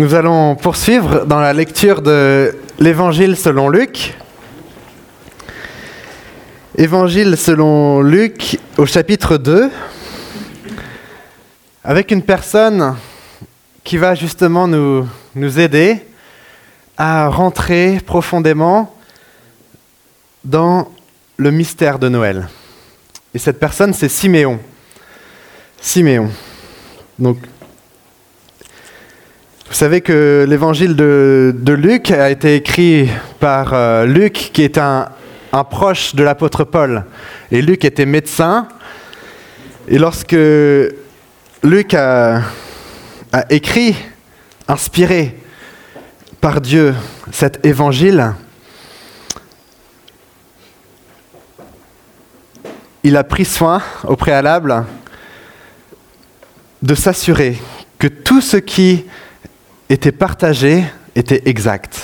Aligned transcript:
Nous 0.00 0.14
allons 0.14 0.56
poursuivre 0.56 1.26
dans 1.26 1.40
la 1.40 1.52
lecture 1.52 2.00
de 2.00 2.56
l'Évangile 2.78 3.36
selon 3.36 3.68
Luc. 3.68 4.16
Évangile 6.74 7.36
selon 7.36 8.00
Luc 8.00 8.58
au 8.78 8.86
chapitre 8.86 9.36
2, 9.36 9.70
avec 11.84 12.12
une 12.12 12.22
personne 12.22 12.96
qui 13.84 13.98
va 13.98 14.14
justement 14.14 14.66
nous, 14.66 15.06
aider 15.36 16.02
à 16.96 17.28
rentrer 17.28 18.00
profondément 18.00 18.96
dans 20.44 20.90
le 21.36 21.50
mystère 21.50 21.98
de 21.98 22.08
Noël. 22.08 22.48
Et 23.34 23.38
cette 23.38 23.60
personne, 23.60 23.92
c'est 23.92 24.08
Siméon. 24.08 24.60
Siméon. 25.78 26.30
Donc, 27.18 27.36
vous 29.70 29.76
savez 29.76 30.00
que 30.00 30.46
l'évangile 30.48 30.96
de, 30.96 31.72
Luc 31.72 32.10
a 32.10 32.28
été 32.28 32.56
écrit 32.56 33.08
par 33.38 33.72
euh, 33.72 34.04
Luc, 34.04 34.50
qui 34.52 34.64
est 34.64 34.78
un, 34.78 35.08
proche 35.70 36.16
de 36.16 36.24
l'apôtre 36.24 36.64
Paul. 36.64 37.04
Et 37.52 37.62
Luc 37.62 37.84
était 37.84 38.04
médecin. 38.04 38.66
Et 39.86 39.96
lorsque 39.96 40.36
Luc 41.62 41.94
a 41.94 42.42
écrit, 43.48 43.94
inspiré 44.66 45.38
par 46.40 46.60
Dieu, 46.60 46.92
cet 47.30 47.64
évangile, 47.64 48.34
il 53.04 53.16
a 53.16 53.22
pris 53.22 53.44
soin 53.44 53.80
au 54.02 54.16
préalable 54.16 54.84
de 56.82 56.96
s'assurer 56.96 57.56
que 58.00 58.08
tout 58.08 58.40
ce 58.40 58.56
qui 58.56 59.04
était 59.90 60.12
partagé 60.12 60.84
était 61.16 61.42
exact. 61.46 62.00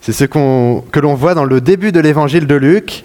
C'est 0.00 0.12
ce 0.12 0.24
que 0.24 1.00
l'on 1.00 1.14
voit 1.14 1.34
dans 1.34 1.44
le 1.44 1.60
début 1.60 1.92
de 1.92 2.00
l'évangile 2.00 2.46
de 2.46 2.56
Luc. 2.56 3.04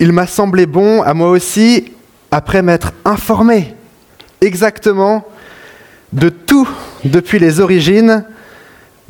Il 0.00 0.12
m'a 0.12 0.26
semblé 0.26 0.66
bon 0.66 1.02
à 1.02 1.12
moi 1.12 1.28
aussi, 1.28 1.92
après 2.30 2.62
m'être 2.62 2.92
informé 3.04 3.74
exactement 4.40 5.24
de 6.12 6.30
tout 6.30 6.68
depuis 7.04 7.38
les 7.38 7.60
origines, 7.60 8.24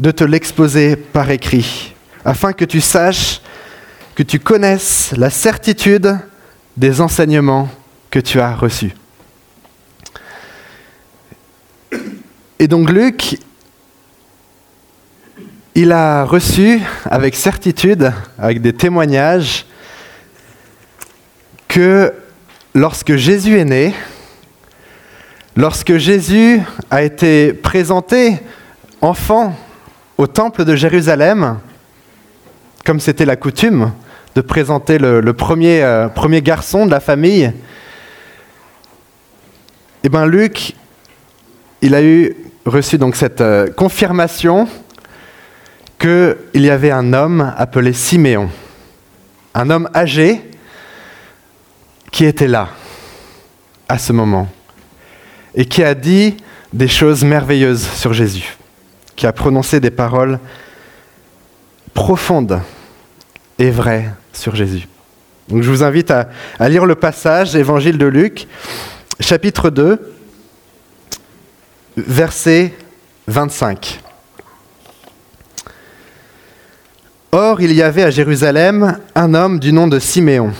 de 0.00 0.10
te 0.10 0.24
l'exposer 0.24 0.96
par 0.96 1.30
écrit, 1.30 1.94
afin 2.24 2.52
que 2.52 2.64
tu 2.64 2.80
saches, 2.80 3.40
que 4.16 4.24
tu 4.24 4.40
connaisses 4.40 5.14
la 5.16 5.30
certitude 5.30 6.18
des 6.76 7.00
enseignements 7.00 7.68
que 8.10 8.18
tu 8.18 8.40
as 8.40 8.54
reçus. 8.54 8.92
Et 12.62 12.68
donc 12.68 12.90
Luc, 12.90 13.38
il 15.74 15.92
a 15.92 16.26
reçu 16.26 16.82
avec 17.06 17.34
certitude, 17.34 18.12
avec 18.38 18.60
des 18.60 18.74
témoignages, 18.74 19.64
que 21.68 22.12
lorsque 22.74 23.16
Jésus 23.16 23.58
est 23.58 23.64
né, 23.64 23.94
lorsque 25.56 25.96
Jésus 25.96 26.60
a 26.90 27.02
été 27.02 27.54
présenté 27.54 28.38
enfant 29.00 29.56
au 30.18 30.26
temple 30.26 30.66
de 30.66 30.76
Jérusalem, 30.76 31.60
comme 32.84 33.00
c'était 33.00 33.24
la 33.24 33.36
coutume 33.36 33.90
de 34.34 34.42
présenter 34.42 34.98
le, 34.98 35.32
premier, 35.32 35.82
euh, 35.82 36.08
premier 36.08 36.42
garçon 36.42 36.84
de 36.84 36.90
la 36.90 37.00
famille, 37.00 37.54
eh 40.04 40.08
bien 40.10 40.26
Luc, 40.26 40.74
il 41.80 41.94
a 41.94 42.02
eu 42.02 42.36
reçu 42.66 42.98
donc 42.98 43.16
cette 43.16 43.40
euh, 43.40 43.70
confirmation 43.70 44.68
qu'il 45.98 46.36
y 46.54 46.70
avait 46.70 46.90
un 46.90 47.12
homme 47.12 47.52
appelé 47.56 47.92
Siméon, 47.92 48.50
un 49.54 49.70
homme 49.70 49.88
âgé 49.94 50.40
qui 52.10 52.24
était 52.24 52.48
là 52.48 52.68
à 53.88 53.98
ce 53.98 54.12
moment 54.12 54.48
et 55.54 55.64
qui 55.64 55.82
a 55.82 55.94
dit 55.94 56.36
des 56.72 56.88
choses 56.88 57.24
merveilleuses 57.24 57.86
sur 57.86 58.12
Jésus, 58.12 58.56
qui 59.16 59.26
a 59.26 59.32
prononcé 59.32 59.80
des 59.80 59.90
paroles 59.90 60.38
profondes 61.92 62.60
et 63.58 63.70
vraies 63.70 64.08
sur 64.32 64.54
Jésus. 64.54 64.86
Donc 65.48 65.62
je 65.62 65.70
vous 65.70 65.82
invite 65.82 66.10
à, 66.10 66.28
à 66.58 66.68
lire 66.68 66.86
le 66.86 66.94
passage, 66.94 67.56
Évangile 67.56 67.98
de 67.98 68.06
Luc, 68.06 68.46
chapitre 69.18 69.68
2, 69.68 69.98
verset 71.96 72.74
25. 73.26 74.00
Or, 77.32 77.60
il 77.60 77.72
y 77.72 77.82
avait 77.82 78.02
à 78.02 78.10
Jérusalem 78.10 78.98
un 79.14 79.34
homme 79.34 79.60
du 79.60 79.72
nom 79.72 79.86
de 79.86 79.98
Siméon. 79.98 80.52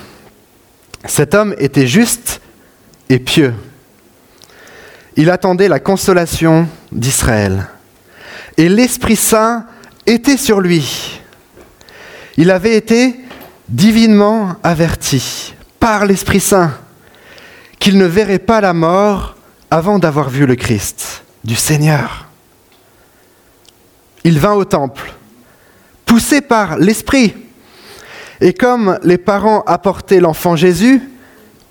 Cet 1.04 1.34
homme 1.34 1.54
était 1.58 1.86
juste 1.86 2.40
et 3.08 3.18
pieux. 3.18 3.54
Il 5.16 5.30
attendait 5.30 5.68
la 5.68 5.80
consolation 5.80 6.68
d'Israël. 6.92 7.66
Et 8.56 8.68
l'Esprit 8.68 9.16
Saint 9.16 9.66
était 10.06 10.36
sur 10.36 10.60
lui. 10.60 11.20
Il 12.36 12.50
avait 12.50 12.76
été 12.76 13.16
divinement 13.68 14.56
averti 14.62 15.54
par 15.80 16.06
l'Esprit 16.06 16.40
Saint 16.40 16.72
qu'il 17.80 17.98
ne 17.98 18.04
verrait 18.04 18.38
pas 18.38 18.60
la 18.60 18.74
mort 18.74 19.36
avant 19.70 19.98
d'avoir 19.98 20.28
vu 20.28 20.46
le 20.46 20.56
Christ 20.56 21.22
du 21.44 21.54
Seigneur. 21.54 22.26
Il 24.24 24.38
vint 24.38 24.52
au 24.52 24.64
temple, 24.64 25.12
poussé 26.04 26.40
par 26.40 26.76
l'Esprit. 26.76 27.34
Et 28.40 28.52
comme 28.52 28.98
les 29.02 29.18
parents 29.18 29.62
apportaient 29.66 30.20
l'enfant 30.20 30.56
Jésus 30.56 31.00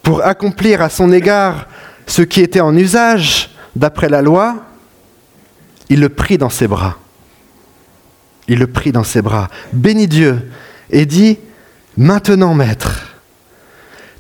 pour 0.02 0.26
accomplir 0.26 0.82
à 0.82 0.90
son 0.90 1.12
égard 1.12 1.68
ce 2.08 2.22
qui 2.22 2.42
était 2.42 2.62
en 2.62 2.76
usage 2.76 3.52
d'après 3.76 4.10
la 4.10 4.22
loi, 4.22 4.56
il 5.90 6.00
le 6.00 6.10
prit 6.10 6.38
dans 6.38 6.50
ses 6.50 6.68
bras. 6.68 6.98
Il 8.48 8.60
le 8.60 8.68
prit 8.68 8.92
dans 8.92 9.04
ses 9.04 9.22
bras, 9.22 9.48
bénit 9.74 10.08
Dieu 10.08 10.50
et 10.90 11.06
dit, 11.06 11.38
Maintenant, 11.98 12.54
maître, 12.54 13.18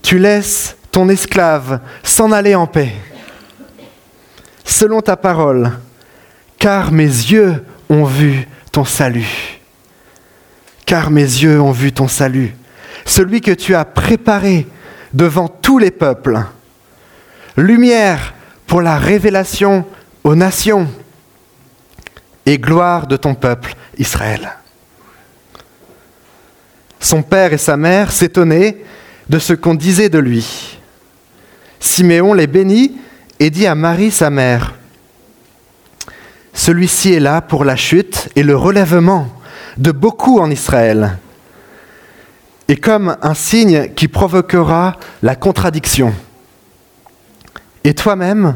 tu 0.02 0.20
laisses 0.20 0.76
ton 0.92 1.08
esclave 1.08 1.80
s'en 2.04 2.32
aller 2.32 2.54
en 2.54 2.68
paix 2.68 2.94
selon 4.70 5.02
ta 5.02 5.18
parole, 5.18 5.72
car 6.60 6.92
mes 6.92 7.04
yeux 7.04 7.66
ont 7.90 8.06
vu 8.06 8.48
ton 8.72 8.86
salut. 8.86 9.60
Car 10.86 11.10
mes 11.10 11.22
yeux 11.22 11.60
ont 11.60 11.72
vu 11.72 11.92
ton 11.92 12.08
salut, 12.08 12.56
celui 13.04 13.42
que 13.42 13.52
tu 13.52 13.74
as 13.74 13.84
préparé 13.84 14.68
devant 15.12 15.48
tous 15.48 15.80
les 15.80 15.92
peuples. 15.92 16.40
Lumière 17.58 18.36
pour 18.68 18.82
la 18.82 18.98
révélation 18.98 19.86
aux 20.24 20.36
nations 20.36 20.88
et 22.46 22.60
gloire 22.60 23.08
de 23.08 23.18
ton 23.18 23.34
peuple 23.34 23.74
Israël. 23.98 24.52
Son 27.00 27.24
père 27.24 27.54
et 27.54 27.58
sa 27.58 27.76
mère 27.76 28.12
s'étonnaient 28.12 28.78
de 29.30 29.40
ce 29.40 29.54
qu'on 29.54 29.74
disait 29.74 30.10
de 30.10 30.20
lui. 30.20 30.78
Siméon 31.80 32.34
les 32.34 32.48
bénit 32.48 33.00
et 33.40 33.50
dit 33.50 33.68
à 33.68 33.76
Marie, 33.76 34.12
sa 34.12 34.30
mère, 34.30 34.76
Celui-ci 36.54 37.14
est 37.14 37.20
là 37.22 37.42
pour 37.42 37.64
la 37.64 37.78
chute 37.78 38.30
et 38.36 38.44
le 38.44 38.56
relèvement 38.56 39.28
de 39.78 39.92
beaucoup 39.92 40.40
en 40.40 40.52
Israël, 40.52 41.18
et 42.68 42.76
comme 42.76 43.16
un 43.22 43.34
signe 43.34 43.94
qui 43.94 44.08
provoquera 44.08 44.98
la 45.22 45.36
contradiction. 45.36 46.14
Et 47.84 47.94
toi-même, 47.94 48.56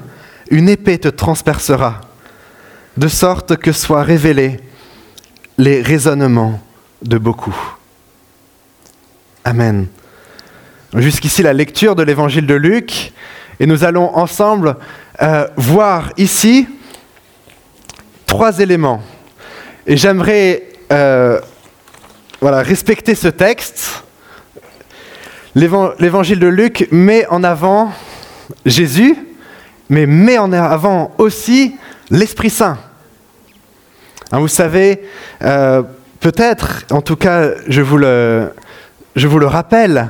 une 0.50 0.68
épée 0.68 1.00
te 1.00 1.08
transpercera, 1.08 2.02
de 2.98 3.08
sorte 3.08 3.56
que 3.56 3.72
soient 3.72 4.04
révélés 4.04 4.60
les 5.58 5.82
raisonnements 5.82 6.62
de 7.02 7.18
beaucoup. 7.18 7.56
Amen. 9.46 9.88
Jusqu'ici 10.96 11.42
la 11.42 11.54
lecture 11.54 11.96
de 11.96 12.04
l'évangile 12.04 12.46
de 12.46 12.54
Luc. 12.54 13.14
Et 13.60 13.66
nous 13.66 13.84
allons 13.84 14.16
ensemble 14.16 14.76
euh, 15.22 15.48
voir 15.56 16.12
ici 16.18 16.68
trois 18.26 18.60
éléments. 18.60 19.02
Et 19.86 19.98
j'aimerais 19.98 20.64
euh, 20.92 21.40
voilà, 22.42 22.62
respecter 22.62 23.16
ce 23.16 23.28
texte. 23.28 24.04
L'évangile 25.56 26.40
de 26.40 26.48
Luc 26.48 26.88
met 26.92 27.28
en 27.28 27.44
avant 27.44 27.92
Jésus, 28.66 29.16
mais 29.90 30.06
met 30.06 30.38
en 30.38 30.52
avant 30.52 31.14
aussi 31.18 31.76
l'Esprit 32.10 32.50
Saint. 32.50 32.78
Hein, 34.32 34.40
vous 34.40 34.48
savez, 34.48 35.04
euh, 35.44 35.84
peut-être, 36.20 36.86
en 36.90 37.02
tout 37.02 37.16
cas, 37.16 37.52
je 37.68 37.82
vous, 37.82 37.98
le, 37.98 38.52
je 39.16 39.28
vous 39.28 39.38
le 39.38 39.46
rappelle, 39.46 40.10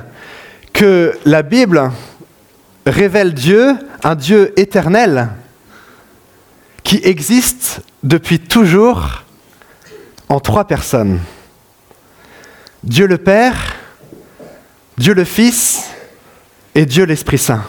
que 0.72 1.14
la 1.26 1.42
Bible 1.42 1.92
révèle 2.86 3.34
Dieu, 3.34 3.76
un 4.04 4.16
Dieu 4.16 4.54
éternel, 4.60 5.30
qui 6.84 7.00
existe 7.04 7.82
depuis 8.04 8.40
toujours 8.40 9.24
en 10.30 10.40
trois 10.40 10.66
personnes. 10.66 11.20
Dieu 12.84 13.08
le 13.08 13.18
Père, 13.18 13.76
Dieu 14.98 15.14
le 15.14 15.24
Fils 15.24 15.90
et 16.76 16.86
Dieu 16.86 17.06
l'Esprit 17.06 17.38
Saint. 17.38 17.64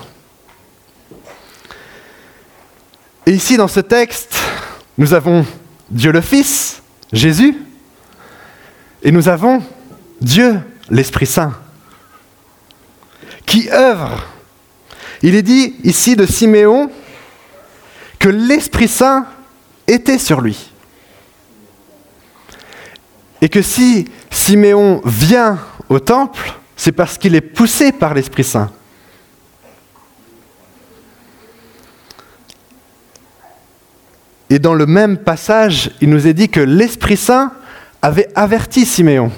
Et 3.27 3.33
ici, 3.33 3.57
dans 3.57 3.69
ce 3.69 3.81
texte, 3.81 4.37
nous 4.99 5.15
avons 5.15 5.47
Dieu 5.91 6.13
le 6.13 6.21
Fils, 6.21 6.83
Jésus, 7.13 7.57
et 9.03 9.13
nous 9.13 9.29
avons 9.29 9.63
Dieu 10.21 10.59
l'Esprit 10.91 11.27
Saint, 11.27 11.55
qui 13.47 13.71
œuvre. 13.71 14.34
Il 15.25 15.35
est 15.35 15.43
dit 15.43 15.75
ici 15.85 16.17
de 16.17 16.27
Siméon 16.27 16.91
que 18.19 18.29
l'Esprit 18.29 18.89
Saint 18.89 19.27
était 19.87 20.19
sur 20.19 20.43
lui. 20.43 20.71
Et 23.41 23.49
que 23.49 23.63
si 23.63 24.07
Siméon 24.31 25.01
vient 25.07 25.59
au 25.89 25.99
temple, 25.99 26.53
c'est 26.77 26.93
parce 26.93 27.17
qu'il 27.17 27.35
est 27.35 27.41
poussé 27.41 27.91
par 27.91 28.13
l'Esprit 28.13 28.45
Saint. 28.45 28.71
Et 34.51 34.59
dans 34.59 34.75
le 34.75 34.85
même 34.85 35.17
passage, 35.17 35.91
il 36.03 36.11
nous 36.11 36.27
est 36.27 36.35
dit 36.35 36.51
que 36.51 36.61
l'Esprit 36.61 37.17
Saint 37.17 37.51
avait 38.03 38.29
averti 38.35 38.85
Siméon 38.85 39.33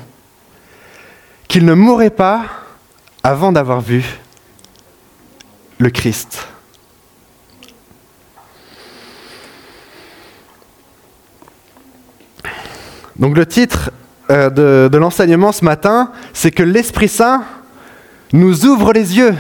qu'il 1.47 1.65
ne 1.65 1.75
mourrait 1.75 2.11
pas 2.11 2.45
avant 3.23 3.53
d'avoir 3.53 3.81
vu 3.81 4.19
le 5.79 5.91
Christ. 5.91 6.47
Donc 13.17 13.37
le 13.37 13.47
titre 13.47 13.91
euh, 14.31 14.51
de, 14.51 14.89
de 14.91 14.99
l'enseignement 14.99 15.53
ce 15.53 15.65
matin, 15.65 16.13
c'est 16.33 16.51
que 16.51 16.63
l'Esprit 16.63 17.09
Saint 17.09 17.45
nous 18.33 18.67
ouvre 18.67 18.93
les 18.93 19.17
yeux 19.17 19.35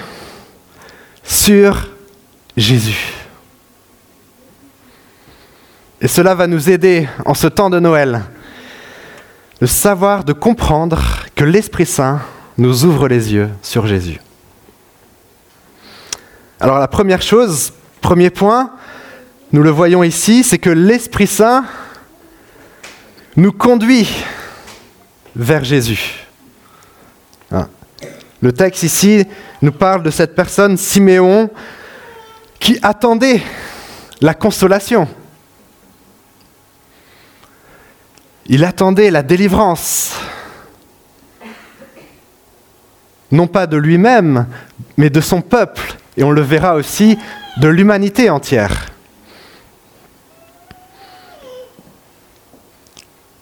sur 1.22 1.88
Jésus. 2.56 3.12
Et 6.00 6.08
cela 6.08 6.34
va 6.34 6.46
nous 6.46 6.70
aider 6.70 7.08
en 7.24 7.34
ce 7.34 7.46
temps 7.46 7.70
de 7.70 7.80
Noël, 7.80 8.22
de 9.60 9.66
savoir, 9.66 10.24
de 10.24 10.32
comprendre 10.32 11.02
que 11.34 11.44
l'Esprit 11.44 11.86
Saint 11.86 12.20
nous 12.58 12.84
ouvre 12.84 13.08
les 13.08 13.32
yeux 13.32 13.48
sur 13.62 13.86
Jésus. 13.86 14.20
Alors 16.58 16.78
la 16.78 16.88
première 16.88 17.20
chose, 17.20 17.72
premier 18.00 18.30
point, 18.30 18.72
nous 19.52 19.62
le 19.62 19.68
voyons 19.68 20.02
ici, 20.02 20.42
c'est 20.42 20.56
que 20.56 20.70
l'Esprit 20.70 21.26
Saint 21.26 21.66
nous 23.36 23.52
conduit 23.52 24.08
vers 25.34 25.64
Jésus. 25.64 26.26
Hein. 27.52 27.68
Le 28.40 28.52
texte 28.52 28.84
ici 28.84 29.26
nous 29.60 29.72
parle 29.72 30.02
de 30.02 30.10
cette 30.10 30.34
personne, 30.34 30.78
Siméon, 30.78 31.50
qui 32.58 32.78
attendait 32.80 33.42
la 34.22 34.32
consolation. 34.32 35.06
Il 38.46 38.64
attendait 38.64 39.10
la 39.10 39.22
délivrance, 39.22 40.14
non 43.30 43.46
pas 43.46 43.66
de 43.66 43.76
lui-même, 43.76 44.46
mais 44.96 45.10
de 45.10 45.20
son 45.20 45.42
peuple, 45.42 45.96
et 46.16 46.24
on 46.24 46.30
le 46.30 46.40
verra 46.40 46.74
aussi 46.74 47.18
de 47.58 47.68
l'humanité 47.68 48.30
entière. 48.30 48.86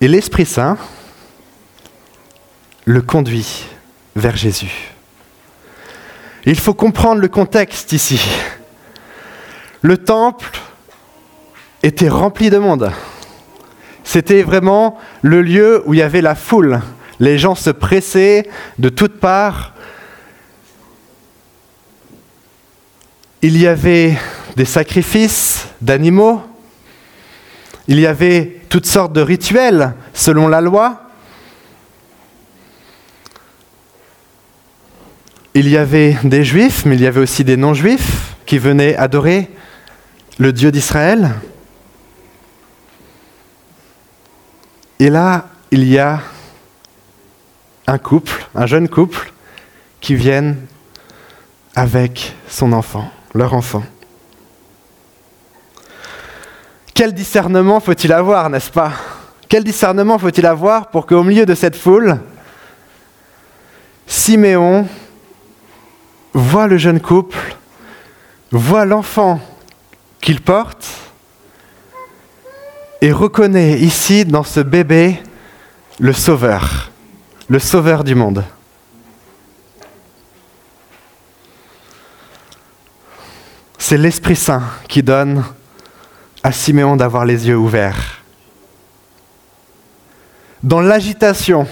Et 0.01 0.09
l'Esprit 0.09 0.47
Saint 0.47 0.77
le 2.85 3.01
conduit 3.01 3.65
vers 4.17 4.37
Jésus. 4.37 4.91
Il 6.47 6.59
faut 6.59 6.75
comprendre 6.75 7.21
le 7.21 7.29
contexte 7.29 7.93
ici. 7.93 8.21
Le 9.81 9.97
temple 9.97 10.51
était 11.83 12.09
rempli 12.09 12.51
de 12.51 12.59
monde. 12.59 12.91
C'était 14.03 14.43
vraiment 14.43 14.99
le 15.23 15.41
lieu 15.43 15.83
où 15.87 15.95
il 15.95 16.01
y 16.01 16.03
avait 16.03 16.21
la 16.21 16.35
foule. 16.35 16.81
Les 17.21 17.39
gens 17.39 17.55
se 17.55 17.71
pressaient 17.71 18.49
de 18.79 18.89
toutes 18.89 19.21
parts. 19.21 19.74
Il 23.47 23.59
y 23.59 23.67
avait 23.67 24.17
des 24.57 24.65
sacrifices 24.65 25.69
d'animaux. 25.83 26.43
Il 27.89 28.01
y 28.01 28.07
avait 28.07 28.63
toutes 28.71 28.87
sortes 28.87 29.13
de 29.13 29.21
rituels 29.21 29.93
selon 30.15 30.49
la 30.49 30.63
loi. 30.63 31.03
Il 35.53 35.69
y 35.69 35.77
avait 35.77 36.17
des 36.25 36.43
juifs, 36.43 36.87
mais 36.87 36.95
il 36.95 37.03
y 37.03 37.07
avait 37.07 37.21
aussi 37.21 37.45
des 37.45 37.59
non-juifs 37.59 38.35
qui 38.47 38.57
venaient 38.57 38.97
adorer 38.97 39.51
le 40.39 40.51
Dieu 40.51 40.73
d'Israël. 40.73 41.33
Et 44.99 45.11
là, 45.11 45.51
il 45.71 45.85
y 45.87 45.99
a 45.99 46.23
un 47.87 47.99
couple, 47.99 48.47
un 48.55 48.65
jeune 48.65 48.89
couple, 48.89 49.35
qui 50.01 50.15
viennent 50.15 50.57
avec 51.75 52.35
son 52.49 52.73
enfant, 52.73 53.13
leur 53.35 53.53
enfant. 53.53 53.83
Quel 56.95 57.13
discernement 57.13 57.81
faut-il 57.81 58.13
avoir, 58.13 58.49
n'est-ce 58.49 58.71
pas? 58.71 58.93
Quel 59.49 59.65
discernement 59.65 60.19
faut-il 60.19 60.47
avoir 60.47 60.91
pour 60.91 61.07
qu'au 61.07 61.25
milieu 61.25 61.45
de 61.45 61.55
cette 61.55 61.77
foule, 61.77 62.21
Siméon 64.07 64.87
voit 66.33 66.67
le 66.69 66.77
jeune 66.77 67.01
couple, 67.01 67.57
voit 68.53 68.85
l'enfant 68.85 69.41
qu'il 70.21 70.41
porte, 70.41 70.87
et 73.01 73.13
reconnaît 73.13 73.81
ici 73.81 74.25
dans 74.25 74.45
ce 74.45 74.61
bébé 74.61 75.21
le 75.99 76.13
Sauveur, 76.13 76.91
le 77.49 77.59
Sauveur 77.59 78.05
du 78.05 78.15
monde? 78.15 78.45
C'est 83.87 83.99
l'Esprit 83.99 84.35
Saint 84.35 84.63
qui 84.89 85.03
donne 85.03 85.45
à 86.43 86.53
Siméon 86.53 86.97
d'avoir 86.97 87.27
les 87.27 87.49
yeux 87.49 87.59
ouverts. 87.59 88.23
Dans 90.63 90.81
l'agitation, 90.81 91.69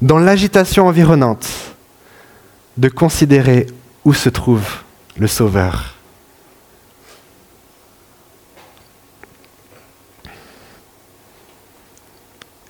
dans 0.00 0.20
l'agitation 0.20 0.86
environnante, 0.86 1.48
de 2.76 2.88
considérer 2.88 3.66
où 4.04 4.14
se 4.14 4.28
trouve 4.28 4.68
le 5.16 5.26
Sauveur. 5.26 5.96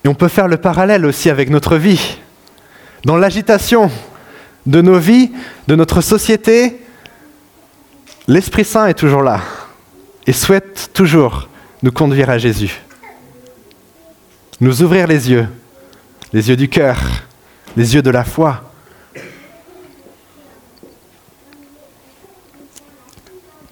Et 0.03 0.07
on 0.07 0.15
peut 0.15 0.29
faire 0.29 0.47
le 0.47 0.57
parallèle 0.57 1.05
aussi 1.05 1.29
avec 1.29 1.51
notre 1.51 1.77
vie. 1.77 2.17
Dans 3.05 3.17
l'agitation 3.17 3.91
de 4.65 4.81
nos 4.81 4.97
vies, 4.97 5.31
de 5.67 5.75
notre 5.75 6.01
société, 6.01 6.81
l'Esprit 8.29 8.63
Saint 8.63 8.87
est 8.87 8.93
toujours 8.93 9.23
là 9.23 9.41
et 10.25 10.31
souhaite 10.31 10.91
toujours 10.93 11.49
nous 11.83 11.91
conduire 11.91 12.29
à 12.29 12.37
Jésus. 12.37 12.79
Nous 14.61 14.81
ouvrir 14.81 15.07
les 15.07 15.29
yeux, 15.29 15.47
les 16.31 16.47
yeux 16.47 16.55
du 16.55 16.69
cœur, 16.69 17.01
les 17.75 17.95
yeux 17.95 18.01
de 18.01 18.09
la 18.09 18.23
foi. 18.23 18.63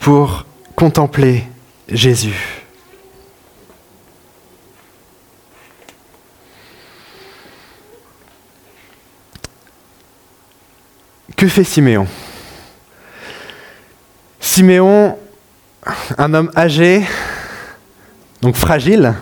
pour 0.07 0.45
contempler 0.73 1.43
Jésus. 1.89 2.63
Que 11.35 11.49
fait 11.49 11.65
Siméon? 11.65 12.07
Siméon, 14.57 15.15
un 16.17 16.33
homme 16.33 16.51
âgé, 16.57 17.05
donc 18.41 18.55
fragile, 18.55 19.13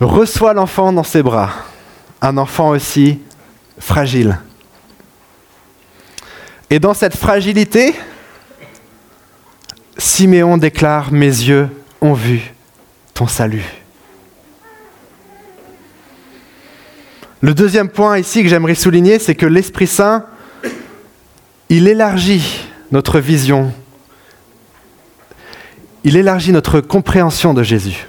reçoit 0.00 0.54
l'enfant 0.54 0.92
dans 0.92 1.04
ses 1.04 1.22
bras, 1.22 1.52
un 2.20 2.36
enfant 2.36 2.70
aussi 2.70 3.20
fragile. 3.78 4.40
Et 6.68 6.80
dans 6.80 6.94
cette 6.94 7.16
fragilité, 7.16 7.94
Siméon 9.96 10.56
déclare, 10.56 11.12
mes 11.12 11.26
yeux 11.26 11.68
ont 12.00 12.14
vu 12.14 12.54
ton 13.14 13.28
salut. 13.28 13.66
Le 17.40 17.54
deuxième 17.54 17.88
point 17.88 18.18
ici 18.18 18.42
que 18.42 18.48
j'aimerais 18.48 18.74
souligner, 18.74 19.20
c'est 19.20 19.36
que 19.36 19.46
l'Esprit 19.46 19.86
Saint 19.86 20.26
il 21.68 21.86
élargit 21.86 22.65
notre 22.90 23.20
vision. 23.20 23.72
il 26.04 26.16
élargit 26.16 26.52
notre 26.52 26.80
compréhension 26.80 27.52
de 27.52 27.62
Jésus. 27.64 28.06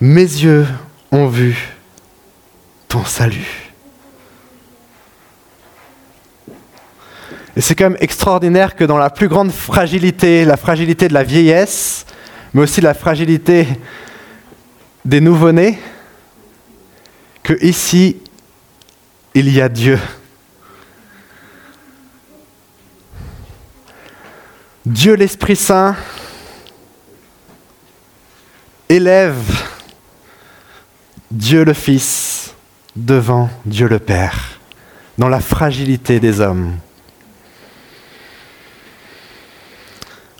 Mes 0.00 0.22
yeux 0.22 0.66
ont 1.12 1.28
vu 1.28 1.76
ton 2.88 3.04
salut. 3.04 3.72
Et 7.56 7.62
c'est 7.62 7.74
quand 7.74 7.90
même 7.90 7.98
extraordinaire 8.00 8.76
que 8.76 8.84
dans 8.84 8.98
la 8.98 9.08
plus 9.08 9.28
grande 9.28 9.50
fragilité, 9.50 10.44
la 10.44 10.58
fragilité 10.58 11.08
de 11.08 11.14
la 11.14 11.22
vieillesse, 11.22 12.04
mais 12.52 12.62
aussi 12.62 12.82
la 12.82 12.92
fragilité 12.92 13.66
des 15.06 15.22
nouveau-nés, 15.22 15.78
que 17.42 17.54
ici, 17.64 18.18
il 19.34 19.48
y 19.50 19.60
a 19.60 19.68
Dieu. 19.68 19.98
Dieu 24.86 25.14
l'Esprit 25.14 25.56
Saint 25.56 25.96
élève 28.88 29.42
Dieu 31.28 31.64
le 31.64 31.72
Fils 31.72 32.54
devant 32.94 33.50
Dieu 33.64 33.88
le 33.88 33.98
Père, 33.98 34.60
dans 35.18 35.28
la 35.28 35.40
fragilité 35.40 36.20
des 36.20 36.40
hommes. 36.40 36.76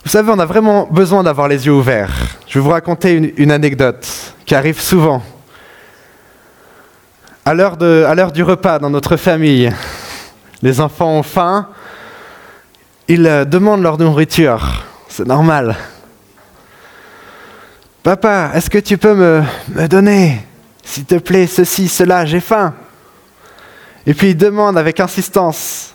Vous 0.05 0.09
savez, 0.09 0.31
on 0.31 0.39
a 0.39 0.45
vraiment 0.45 0.87
besoin 0.89 1.23
d'avoir 1.23 1.49
les 1.49 1.65
yeux 1.65 1.73
ouverts. 1.73 2.15
Je 2.47 2.57
vais 2.57 2.63
vous 2.63 2.71
raconter 2.71 3.33
une, 3.35 3.51
anecdote 3.51 4.07
qui 4.45 4.55
arrive 4.55 4.79
souvent. 4.79 5.21
À 7.43 7.53
l'heure 7.53 8.31
du 8.31 8.43
repas 8.43 8.79
dans 8.79 8.89
notre 8.89 9.17
famille, 9.17 9.73
les 10.61 10.79
enfants 10.79 11.17
ont 11.17 11.23
faim, 11.23 11.67
ils 13.07 13.25
euh, 13.25 13.45
demandent 13.45 13.81
leur 13.81 13.97
nourriture. 13.97 14.85
C'est 15.07 15.25
normal. 15.25 15.75
Papa, 18.03 18.51
est-ce 18.53 18.69
que 18.69 18.77
tu 18.77 18.97
peux 18.97 19.15
me, 19.15 19.87
donner, 19.87 20.45
s'il 20.83 21.05
te 21.05 21.15
plaît, 21.15 21.47
ceci, 21.47 21.87
cela, 21.87 22.25
j'ai 22.25 22.39
faim 22.39 22.73
Et 24.05 24.13
puis 24.13 24.29
ils 24.29 24.37
demandent 24.37 24.77
avec 24.77 24.99
insistance. 24.99 25.93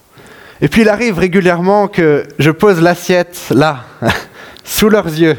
Et 0.60 0.68
puis 0.68 0.82
il 0.82 0.88
arrive 0.88 1.18
régulièrement 1.18 1.88
que 1.88 2.26
je 2.38 2.50
pose 2.50 2.80
l'assiette 2.80 3.38
là, 3.50 3.84
sous 4.64 4.88
leurs 4.88 5.06
yeux. 5.06 5.36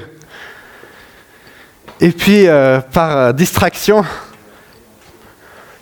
Et 1.99 2.11
puis, 2.11 2.47
euh, 2.47 2.81
par 2.81 3.17
euh, 3.17 3.31
distraction, 3.31 4.03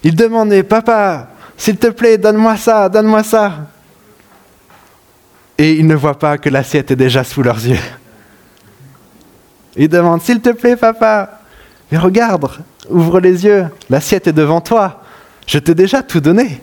ils 0.04 0.16
demandaient, 0.16 0.64
Papa, 0.64 1.30
s'il 1.58 1.78
te 1.78 1.88
plaît, 1.88 2.18
donne-moi 2.18 2.58
ça, 2.58 2.90
donne-moi 2.90 3.24
ça. 3.24 3.54
Et 5.62 5.74
ils 5.74 5.86
ne 5.86 5.94
voient 5.94 6.18
pas 6.18 6.40
que 6.40 6.50
l'assiette 6.50 6.90
est 6.90 6.96
déjà 6.96 7.24
sous 7.24 7.44
leurs 7.44 7.64
yeux. 7.64 7.78
Ils 9.76 9.88
demandent, 9.88 10.24
S'il 10.24 10.42
te 10.42 10.50
plaît, 10.50 10.76
papa, 10.76 11.40
mais 11.92 12.00
regarde, 12.00 12.50
ouvre 12.90 13.20
les 13.20 13.46
yeux, 13.46 13.68
l'assiette 13.88 14.26
est 14.26 14.34
devant 14.34 14.60
toi. 14.60 15.04
Je 15.46 15.60
t'ai 15.60 15.76
déjà 15.76 16.02
tout 16.02 16.20
donné. 16.20 16.60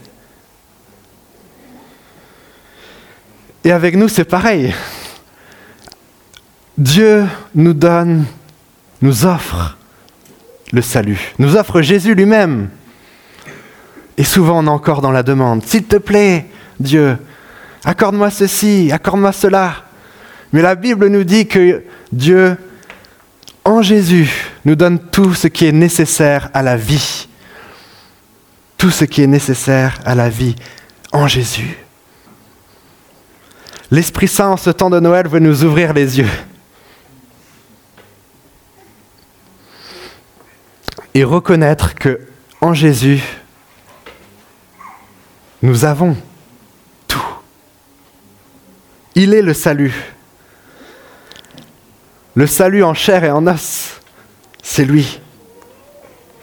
Et 3.62 3.70
avec 3.70 3.94
nous, 3.94 4.08
c'est 4.08 4.24
pareil. 4.24 4.74
Dieu 6.76 7.24
nous 7.54 7.74
donne, 7.74 8.24
nous 9.00 9.24
offre 9.24 9.78
le 10.72 10.82
salut, 10.82 11.34
nous 11.38 11.54
offre 11.54 11.82
Jésus 11.82 12.16
lui-même. 12.16 12.68
Et 14.16 14.24
souvent, 14.24 14.58
on 14.58 14.66
est 14.66 14.70
encore 14.70 15.02
dans 15.02 15.12
la 15.12 15.22
demande. 15.22 15.64
S'il 15.64 15.84
te 15.84 15.98
plaît, 15.98 16.46
Dieu, 16.80 17.16
accorde-moi 17.88 18.30
ceci, 18.30 18.92
accorde-moi 18.92 19.32
cela. 19.32 19.74
Mais 20.52 20.60
la 20.60 20.74
Bible 20.74 21.08
nous 21.08 21.24
dit 21.24 21.48
que 21.48 21.84
Dieu, 22.12 22.54
en 23.64 23.80
Jésus, 23.80 24.30
nous 24.66 24.76
donne 24.76 24.98
tout 24.98 25.32
ce 25.32 25.48
qui 25.48 25.64
est 25.64 25.72
nécessaire 25.72 26.50
à 26.52 26.62
la 26.62 26.76
vie. 26.76 27.28
Tout 28.76 28.90
ce 28.90 29.06
qui 29.06 29.22
est 29.22 29.26
nécessaire 29.26 29.98
à 30.04 30.14
la 30.14 30.28
vie 30.28 30.54
en 31.12 31.26
Jésus. 31.26 31.78
L'Esprit 33.90 34.28
Saint, 34.28 34.50
en 34.50 34.56
ce 34.58 34.68
temps 34.68 34.90
de 34.90 35.00
Noël, 35.00 35.26
veut 35.26 35.38
nous 35.38 35.64
ouvrir 35.64 35.94
les 35.94 36.18
yeux. 36.18 36.28
Et 41.14 41.24
reconnaître 41.24 41.94
que 41.94 42.20
en 42.60 42.74
Jésus, 42.74 43.22
nous 45.62 45.86
avons. 45.86 46.16
Il 49.20 49.34
est 49.34 49.42
le 49.42 49.52
salut. 49.52 50.14
Le 52.36 52.46
salut 52.46 52.84
en 52.84 52.94
chair 52.94 53.24
et 53.24 53.32
en 53.32 53.48
os, 53.48 54.00
c'est 54.62 54.84
lui 54.84 55.18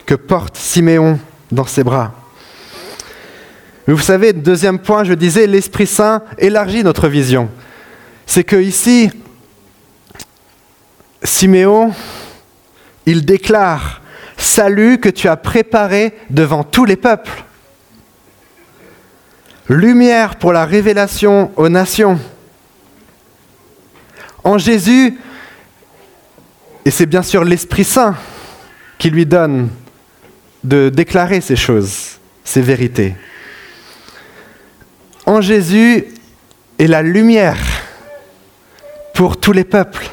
que 0.05 0.13
porte 0.13 0.57
Siméon 0.57 1.17
dans 1.53 1.63
ses 1.63 1.85
bras. 1.85 2.13
Mais 3.87 3.93
vous 3.93 4.01
savez, 4.01 4.33
deuxième 4.33 4.77
point, 4.77 5.05
je 5.05 5.13
disais, 5.13 5.47
l'Esprit 5.47 5.87
Saint 5.87 6.21
élargit 6.37 6.83
notre 6.83 7.07
vision. 7.07 7.49
C'est 8.25 8.43
que 8.43 8.57
ici, 8.57 9.09
Siméon, 11.23 11.93
il 13.05 13.23
déclare 13.23 14.01
Salut 14.35 14.99
que 14.99 15.07
tu 15.07 15.29
as 15.29 15.37
préparé 15.37 16.13
devant 16.29 16.65
tous 16.65 16.83
les 16.83 16.97
peuples. 16.97 17.45
Lumière 19.69 20.35
pour 20.35 20.51
la 20.51 20.65
révélation 20.65 21.53
aux 21.55 21.69
nations. 21.69 22.19
En 24.45 24.57
Jésus, 24.57 25.17
et 26.85 26.91
c'est 26.91 27.05
bien 27.05 27.23
sûr 27.23 27.43
l'Esprit 27.43 27.83
Saint 27.83 28.15
qui 28.97 29.09
lui 29.09 29.25
donne 29.25 29.67
de 30.63 30.87
déclarer 30.87 31.41
ces 31.41 31.57
choses, 31.57 32.19
ces 32.45 32.61
vérités 32.61 33.15
en 35.25 35.41
Jésus 35.41 36.05
est 36.77 36.87
la 36.87 37.01
lumière 37.01 37.57
pour 39.13 39.37
tous 39.37 39.51
les 39.51 39.63
peuples, 39.63 40.07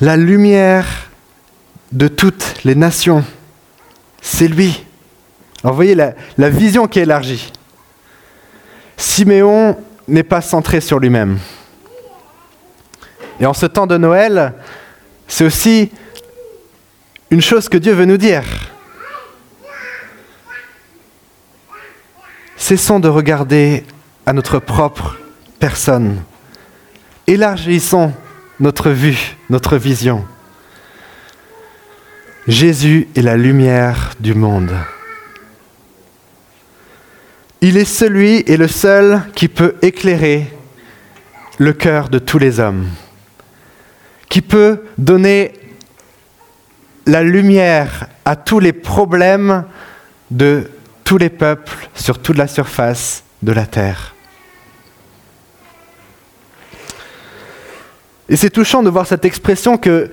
la 0.00 0.16
lumière 0.16 0.86
de 1.92 2.08
toutes 2.08 2.64
les 2.64 2.74
nations. 2.74 3.24
C'est 4.20 4.48
lui. 4.48 4.84
Alors 5.62 5.74
vous 5.74 5.76
voyez 5.76 5.94
la, 5.94 6.14
la 6.38 6.50
vision 6.50 6.88
qui 6.88 6.98
est 6.98 7.02
élargie. 7.02 7.52
Siméon 8.96 9.76
n'est 10.08 10.22
pas 10.22 10.40
centré 10.40 10.80
sur 10.80 10.98
lui-même. 10.98 11.38
Et 13.40 13.46
en 13.46 13.54
ce 13.54 13.66
temps 13.66 13.86
de 13.86 13.96
Noël, 13.96 14.54
c'est 15.26 15.44
aussi 15.44 15.90
une 17.30 17.40
chose 17.40 17.68
que 17.68 17.78
Dieu 17.78 17.92
veut 17.92 18.04
nous 18.04 18.16
dire. 18.16 18.44
Cessons 22.56 23.00
de 23.00 23.08
regarder 23.08 23.84
à 24.26 24.32
notre 24.32 24.58
propre 24.58 25.16
personne. 25.58 26.22
Élargissons 27.26 28.12
notre 28.60 28.90
vue, 28.90 29.36
notre 29.50 29.76
vision. 29.76 30.24
Jésus 32.46 33.08
est 33.16 33.22
la 33.22 33.36
lumière 33.36 34.12
du 34.20 34.34
monde. 34.34 34.72
Il 37.60 37.78
est 37.78 37.86
celui 37.86 38.44
et 38.46 38.58
le 38.58 38.68
seul 38.68 39.22
qui 39.34 39.48
peut 39.48 39.74
éclairer 39.80 40.52
le 41.58 41.72
cœur 41.72 42.10
de 42.10 42.18
tous 42.18 42.38
les 42.38 42.60
hommes, 42.60 42.86
qui 44.28 44.40
peut 44.40 44.84
donner 44.98 45.52
la 47.06 47.22
lumière 47.22 48.06
à 48.24 48.36
tous 48.36 48.60
les 48.60 48.72
problèmes 48.72 49.64
de 50.30 50.70
tous 51.04 51.18
les 51.18 51.28
peuples 51.28 51.88
sur 51.94 52.18
toute 52.18 52.36
la 52.36 52.48
surface 52.48 53.24
de 53.42 53.52
la 53.52 53.66
terre. 53.66 54.14
Et 58.28 58.36
c'est 58.36 58.50
touchant 58.50 58.82
de 58.82 58.88
voir 58.88 59.06
cette 59.06 59.24
expression 59.24 59.76
que 59.76 60.10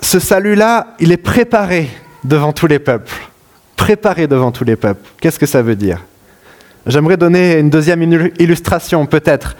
ce 0.00 0.18
salut-là, 0.18 0.94
il 1.00 1.10
est 1.10 1.16
préparé 1.16 1.88
devant 2.22 2.52
tous 2.52 2.66
les 2.66 2.78
peuples. 2.78 3.14
Préparé 3.76 4.26
devant 4.26 4.52
tous 4.52 4.64
les 4.64 4.76
peuples. 4.76 5.08
Qu'est-ce 5.20 5.38
que 5.38 5.46
ça 5.46 5.62
veut 5.62 5.76
dire? 5.76 6.04
J'aimerais 6.86 7.16
donner 7.16 7.58
une 7.58 7.70
deuxième 7.70 8.02
illustration 8.38 9.06
peut-être 9.06 9.56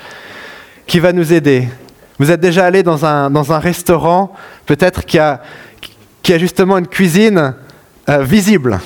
qui 0.87 1.00
va 1.00 1.12
nous 1.12 1.33
aider. 1.33 1.69
Vous 2.19 2.31
êtes 2.31 2.41
déjà 2.41 2.67
allé 2.67 2.83
dans 2.83 3.05
un, 3.05 3.31
dans 3.31 3.53
un 3.53 3.59
restaurant 3.59 4.33
peut-être 4.67 5.05
qui 5.05 5.19
a, 5.19 5.41
qui 6.23 6.33
a 6.33 6.39
justement 6.39 6.79
une 6.79 6.89
cuisine 6.89 7.55
euh, 8.09 8.23
visible. 8.23 8.81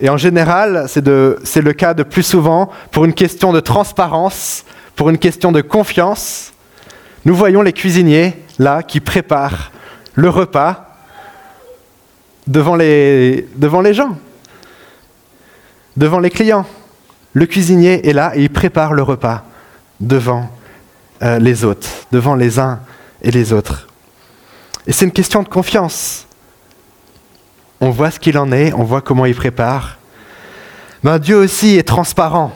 Et 0.00 0.08
en 0.08 0.16
général, 0.16 0.86
c'est 0.88 1.60
le 1.62 1.72
cas 1.72 1.94
de 1.94 2.02
plus 2.02 2.22
souvent 2.22 2.70
pour 2.90 3.04
une 3.04 3.14
question 3.14 3.52
de 3.52 3.60
transparence, 3.60 4.64
pour 4.96 5.10
une 5.10 5.18
question 5.18 5.52
de 5.52 5.60
confiance. 5.60 6.52
Nous 7.24 7.34
voyons 7.34 7.62
les 7.62 7.72
cuisiniers, 7.72 8.34
là, 8.58 8.82
qui 8.82 9.00
préparent 9.00 9.70
le 10.14 10.28
repas 10.28 10.96
devant 12.46 12.76
les, 12.76 13.48
devant 13.56 13.80
les 13.80 13.94
gens, 13.94 14.16
devant 15.96 16.18
les 16.18 16.30
clients. 16.30 16.66
Le 17.32 17.46
cuisinier 17.46 18.08
est 18.08 18.12
là 18.12 18.32
et 18.34 18.42
il 18.42 18.50
prépare 18.50 18.92
le 18.92 19.02
repas 19.02 19.44
devant 20.00 20.50
euh, 21.22 21.38
les 21.38 21.64
autres, 21.64 21.88
devant 22.10 22.34
les 22.34 22.58
uns 22.58 22.80
et 23.22 23.30
les 23.30 23.52
autres. 23.52 23.86
Et 24.86 24.92
c'est 24.92 25.04
une 25.04 25.12
question 25.12 25.42
de 25.42 25.48
confiance. 25.48 26.26
On 27.80 27.90
voit 27.90 28.10
ce 28.10 28.18
qu'il 28.18 28.38
en 28.38 28.50
est, 28.52 28.72
on 28.72 28.84
voit 28.84 29.00
comment 29.00 29.26
il 29.26 29.34
prépare. 29.34 29.98
Mais 31.02 31.18
Dieu 31.18 31.36
aussi 31.36 31.76
est 31.76 31.86
transparent. 31.86 32.52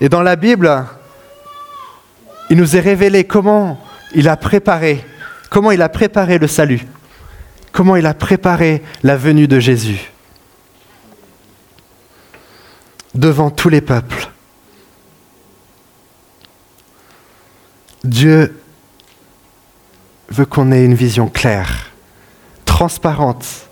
Et 0.00 0.08
dans 0.08 0.22
la 0.22 0.36
Bible, 0.36 0.84
il 2.50 2.56
nous 2.56 2.76
est 2.76 2.80
révélé 2.80 3.24
comment 3.24 3.80
il 4.14 4.28
a 4.28 4.36
préparé, 4.36 5.04
comment 5.50 5.70
il 5.70 5.82
a 5.82 5.88
préparé 5.88 6.38
le 6.38 6.46
salut, 6.46 6.86
comment 7.72 7.96
il 7.96 8.06
a 8.06 8.14
préparé 8.14 8.82
la 9.02 9.16
venue 9.16 9.48
de 9.48 9.60
Jésus 9.60 10.12
devant 13.14 13.50
tous 13.50 13.68
les 13.68 13.80
peuples. 13.80 14.28
Dieu 18.04 18.60
veut 20.28 20.44
qu'on 20.44 20.72
ait 20.72 20.84
une 20.84 20.94
vision 20.94 21.28
claire, 21.28 21.90
transparente, 22.66 23.68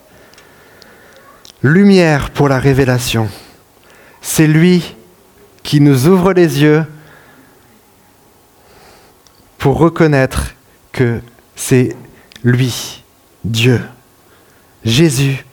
lumière 1.63 2.31
pour 2.31 2.49
la 2.49 2.59
révélation. 2.59 3.29
C'est 4.23 4.47
lui 4.47 4.97
qui 5.63 5.81
nous 5.81 6.09
ouvre 6.09 6.33
les 6.33 6.63
yeux 6.63 6.85
pour 9.59 9.79
reconnaître 9.79 10.55
que 10.93 11.21
c'est 11.55 11.95
lui, 12.43 13.05
Dieu. 13.45 13.81
Jésus 14.85 15.45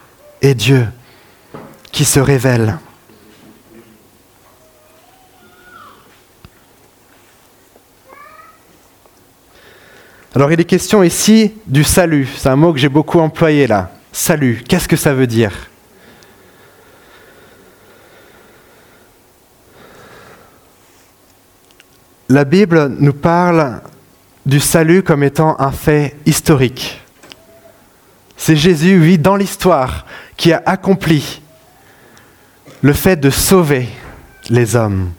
est 0.41 0.55
Dieu 0.55 0.87
qui 1.91 2.05
se 2.05 2.19
révèle. 2.19 2.77
Alors 10.35 10.51
il 10.51 10.59
est 10.59 10.65
question 10.65 11.01
ici 11.01 11.53
du 11.65 11.83
salut. 11.83 12.27
C'est 12.37 12.49
un 12.49 12.55
mot 12.55 12.71
que 12.71 12.79
j'ai 12.79 12.89
beaucoup 12.89 13.19
employé 13.19 13.65
là. 13.65 13.91
Salut, 14.11 14.63
qu'est-ce 14.67 14.87
que 14.87 14.95
ça 14.95 15.13
veut 15.13 15.25
dire? 15.25 15.51
La 22.27 22.45
Bible 22.45 22.95
nous 22.99 23.13
parle 23.13 23.81
du 24.45 24.59
salut 24.59 25.01
comme 25.01 25.23
étant 25.23 25.59
un 25.59 25.71
fait 25.71 26.15
historique. 26.27 27.01
C'est 28.37 28.55
Jésus, 28.55 28.99
oui, 29.01 29.17
dans 29.17 29.35
l'histoire, 29.35 30.05
qui 30.37 30.53
a 30.53 30.61
accompli 30.65 31.41
le 32.81 32.93
fait 32.93 33.15
de 33.15 33.31
sauver 33.31 33.89
les 34.49 34.75
hommes. 34.75 35.09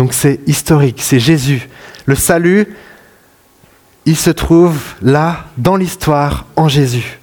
Donc 0.00 0.14
c'est 0.14 0.40
historique, 0.46 1.02
c'est 1.02 1.20
Jésus. 1.20 1.68
Le 2.06 2.14
salut, 2.14 2.66
il 4.06 4.16
se 4.16 4.30
trouve 4.30 4.80
là, 5.02 5.44
dans 5.58 5.76
l'histoire, 5.76 6.46
en 6.56 6.68
Jésus. 6.68 7.18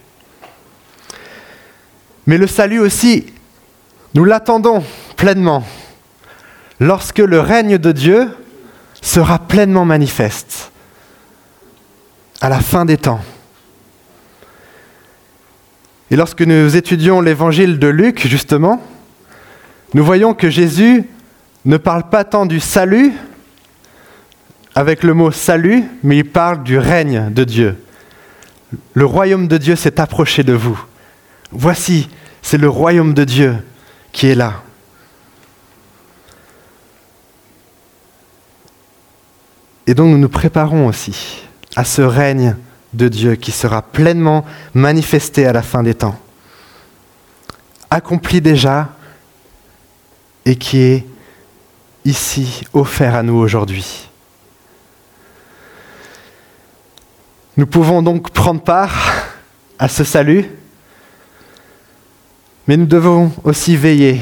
Mais 2.28 2.38
le 2.38 2.46
salut 2.46 2.78
aussi, 2.78 3.34
nous 4.14 4.26
l'attendons 4.26 4.84
pleinement 5.16 5.66
lorsque 6.80 7.18
le 7.18 7.40
règne 7.40 7.80
de 7.80 7.92
Dieu 7.92 8.30
sera 9.02 9.40
pleinement 9.40 9.84
manifeste 9.84 10.72
à 12.42 12.48
la 12.48 12.60
fin 12.60 12.86
des 12.86 12.98
temps. 12.98 13.22
Et 16.12 16.16
lorsque 16.16 16.44
nous 16.44 16.78
étudions 16.78 17.22
l'évangile 17.22 17.80
de 17.80 17.88
Luc, 17.88 18.28
justement, 18.28 18.84
nous 19.96 20.06
voyons 20.06 20.36
que 20.36 20.52
Jésus 20.52 21.10
ne 21.68 21.76
parle 21.76 22.10
pas 22.10 22.24
tant 22.24 22.46
du 22.46 22.62
salut 22.62 23.12
avec 24.74 25.04
le 25.04 25.14
mot 25.14 25.32
salut, 25.32 25.84
mais 26.02 26.20
il 26.20 26.30
parle 26.30 26.64
du 26.64 26.78
règne 26.78 27.30
de 27.34 27.44
Dieu. 27.44 27.84
Le 28.94 29.06
royaume 29.06 29.50
de 29.50 29.58
Dieu 29.58 29.76
s'est 29.76 30.00
approché 30.00 30.44
de 30.44 30.54
vous. 30.54 30.80
Voici, 31.52 32.10
c'est 32.42 32.58
le 32.58 32.70
royaume 32.70 33.14
de 33.14 33.26
Dieu 33.26 33.58
qui 34.14 34.28
est 34.28 34.36
là. 34.36 34.62
Et 39.88 39.94
donc 39.94 40.12
nous 40.12 40.18
nous 40.18 40.30
préparons 40.30 40.88
aussi 40.88 41.44
à 41.76 41.84
ce 41.84 42.02
règne 42.02 42.56
de 42.94 43.10
Dieu 43.10 43.36
qui 43.36 43.52
sera 43.52 43.82
pleinement 43.82 44.46
manifesté 44.74 45.46
à 45.46 45.52
la 45.52 45.64
fin 45.64 45.84
des 45.84 45.96
temps, 45.96 46.18
accompli 47.90 48.40
déjà 48.40 48.90
et 50.46 50.56
qui 50.56 50.80
est 50.80 51.06
ici 52.08 52.64
offert 52.74 53.16
à 53.16 53.22
nous 53.22 53.36
aujourd'hui. 53.36 54.08
Nous 57.58 57.68
pouvons 57.68 58.02
donc 58.02 58.32
prendre 58.32 58.62
part 58.62 59.26
à 59.78 59.90
ce 59.90 60.04
salut, 60.04 60.50
mais 62.68 62.78
nous 62.78 62.86
devons 62.86 63.32
aussi 63.44 63.76
veiller 63.76 64.22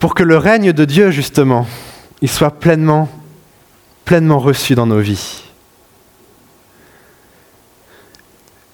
pour 0.00 0.14
que 0.14 0.24
le 0.24 0.36
règne 0.36 0.72
de 0.72 0.84
Dieu, 0.84 1.12
justement, 1.12 1.68
il 2.22 2.28
soit 2.28 2.58
pleinement, 2.58 3.08
pleinement 4.04 4.40
reçu 4.40 4.74
dans 4.74 4.86
nos 4.86 4.98
vies. 4.98 5.44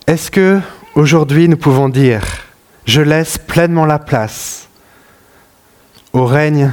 Est-ce 0.06 0.30
que 0.30 0.60
aujourd'hui 0.94 1.48
nous 1.50 1.58
pouvons 1.58 1.90
dire, 1.90 2.24
je 2.86 3.02
laisse 3.02 3.36
pleinement 3.36 3.84
la 3.84 3.98
place 3.98 4.67
au 6.12 6.24
règne 6.24 6.72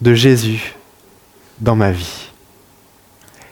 de 0.00 0.14
Jésus 0.14 0.74
dans 1.60 1.76
ma 1.76 1.90
vie. 1.90 2.30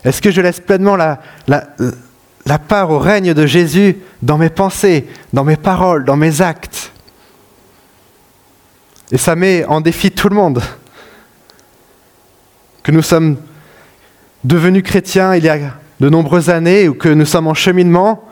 Est-ce 0.04 0.20
que 0.20 0.30
je 0.30 0.40
laisse 0.40 0.60
pleinement 0.60 0.96
la, 0.96 2.58
part 2.68 2.90
au 2.90 2.98
règne 2.98 3.32
de 3.32 3.46
Jésus 3.46 3.96
dans 4.20 4.36
mes 4.36 4.50
pensées, 4.50 5.06
dans 5.32 5.44
mes 5.44 5.56
paroles, 5.56 6.04
dans 6.04 6.16
mes 6.16 6.42
actes? 6.42 6.92
Et 9.10 9.18
ça 9.18 9.34
met 9.34 9.64
en 9.64 9.80
défi 9.80 10.10
tout 10.10 10.28
le 10.28 10.36
monde. 10.36 10.62
Que 12.82 12.92
nous 12.92 13.02
sommes 13.02 13.38
devenus 14.42 14.82
chrétiens 14.82 15.34
il 15.34 15.44
y 15.44 15.48
a 15.48 15.58
de 16.00 16.08
nombreuses 16.10 16.50
années 16.50 16.88
ou 16.88 16.94
que 16.94 17.08
nous 17.08 17.24
sommes 17.24 17.46
en 17.46 17.54
cheminement, 17.54 18.28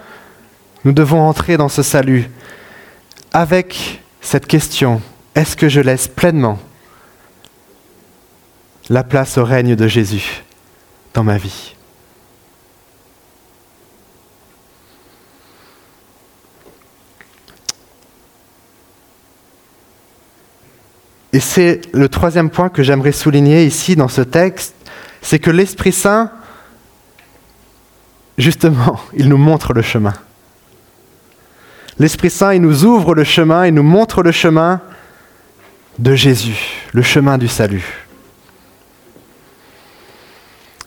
nous 0.85 0.93
devons 0.93 1.21
entrer 1.23 1.57
dans 1.57 1.69
ce 1.69 1.83
salut 1.83 2.29
avec 3.33 4.03
cette 4.21 4.47
question 4.47 5.01
est-ce 5.35 5.57
que 5.57 5.69
je 5.69 5.81
laisse 5.81 6.09
pleinement 6.09 6.59
la 8.89 9.05
place 9.05 9.39
au 9.39 9.45
règne 9.45 9.77
de 9.77 9.89
Jésus 9.89 10.45
dans 11.15 11.25
ma 11.25 11.39
vie? 11.39 11.75
Et 21.33 21.41
c'est 21.41 21.81
le 21.95 22.09
troisième 22.11 22.51
point 22.51 22.69
que 22.69 22.83
j'aimerais 22.83 23.13
souligner 23.13 23.65
ici 23.65 23.97
dans 23.97 24.09
ce 24.09 24.21
texte, 24.21 24.75
c'est 25.23 25.39
que 25.39 25.51
l'Esprit 25.51 25.93
Saint, 25.93 26.31
justement, 28.37 29.01
il 29.15 29.29
nous 29.29 29.39
montre 29.39 29.73
le 29.73 29.81
chemin. 29.81 30.13
L'Esprit 31.99 32.31
Saint, 32.31 32.53
il 32.53 32.61
nous 32.61 32.85
ouvre 32.85 33.15
le 33.15 33.25
chemin, 33.25 33.67
il 33.67 33.75
nous 33.75 33.83
montre 33.83 34.23
le 34.23 34.33
chemin 34.33 34.83
de 35.99 36.15
Jésus, 36.15 36.89
le 36.93 37.03
chemin 37.03 37.39
du 37.39 37.49
salut. 37.49 38.07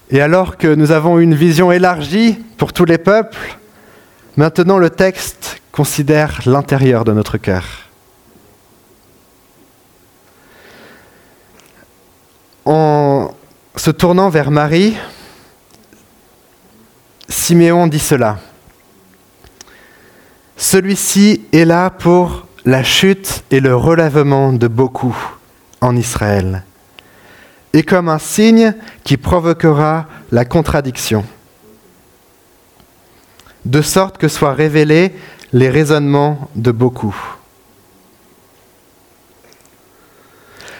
Et 0.10 0.22
alors 0.22 0.58
que 0.58 0.74
nous 0.74 0.91
avons 0.91 1.20
une 1.20 1.36
vision 1.36 1.72
élargie 1.72 2.38
pour 2.58 2.74
tous 2.74 2.86
les 2.86 2.98
peuples, 2.98 3.58
maintenant 4.38 4.78
le 4.78 4.89
texte 4.89 5.62
considère 5.72 6.41
l'intérieur 6.46 7.06
de 7.06 7.12
notre 7.12 7.38
cœur. 7.38 7.65
En 12.65 13.34
se 13.76 13.91
tournant 13.91 14.30
vers 14.30 14.52
Marie, 14.52 14.96
Siméon 17.28 17.88
dit 17.88 18.00
cela. 18.00 18.39
Celui-ci 20.58 21.46
est 21.52 21.65
là 21.65 21.89
pour 21.89 22.44
la 22.65 22.84
chute 22.84 23.43
et 23.51 23.60
le 23.60 23.75
relèvement 23.75 24.51
de 24.51 24.67
beaucoup 24.67 25.15
en 25.82 25.95
Israël, 25.95 26.63
et 27.73 27.84
comme 27.84 28.10
un 28.10 28.17
signe 28.17 28.73
qui 29.04 29.17
provoquera 29.17 30.08
la 30.32 30.45
contradiction, 30.45 31.23
de 33.65 33.82
sorte 33.82 34.17
que 34.17 34.28
soient 34.28 34.54
révélés 34.54 35.15
les 35.54 35.69
raisonnements 35.69 36.49
de 36.56 36.71
beaucoup. 36.71 37.15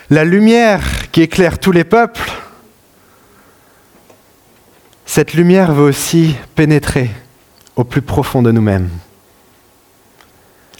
La 0.10 0.24
lumière 0.24 1.12
qui 1.12 1.22
éclaire 1.22 1.60
tous 1.60 1.72
les 1.72 1.84
peuples, 1.84 2.32
cette 5.06 5.34
lumière 5.34 5.72
veut 5.72 5.86
aussi 5.86 6.36
pénétrer 6.56 7.12
au 7.76 7.84
plus 7.84 8.02
profond 8.02 8.42
de 8.42 8.52
nous-mêmes 8.52 8.90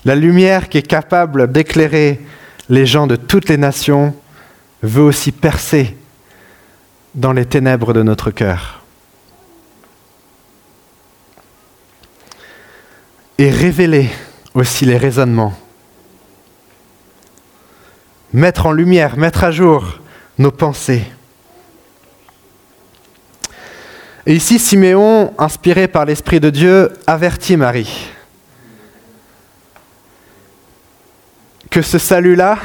la 0.06 0.16
lumière 0.16 0.70
qui 0.70 0.78
est 0.78 0.88
capable 0.88 1.52
d'éclairer 1.52 2.22
les 2.70 2.86
gens 2.86 3.08
de 3.08 3.16
toutes 3.16 3.50
les 3.50 3.58
nations 3.58 4.16
veut 4.84 5.02
aussi 5.02 5.32
percer 5.32 5.98
dans 7.16 7.34
les 7.34 7.46
ténèbres 7.46 7.92
de 7.92 8.04
notre 8.04 8.30
cœur. 8.30 8.84
Et 13.38 13.50
révéler 13.50 14.10
aussi 14.54 14.86
les 14.86 14.98
raisonnements. 14.98 15.54
Mettre 18.32 18.68
en 18.68 18.72
lumière, 18.72 19.18
mettre 19.18 19.44
à 19.44 19.52
jour 19.52 20.00
nos 20.38 20.52
pensées. 20.52 21.04
Et 24.28 24.36
ici, 24.36 24.60
Siméon, 24.60 25.34
inspiré 25.38 25.88
par 25.88 26.06
l'Esprit 26.06 26.40
de 26.40 26.50
Dieu, 26.50 26.94
avertit 27.08 27.58
Marie 27.58 28.15
que 31.76 31.82
ce 31.82 31.98
salut-là, 31.98 32.58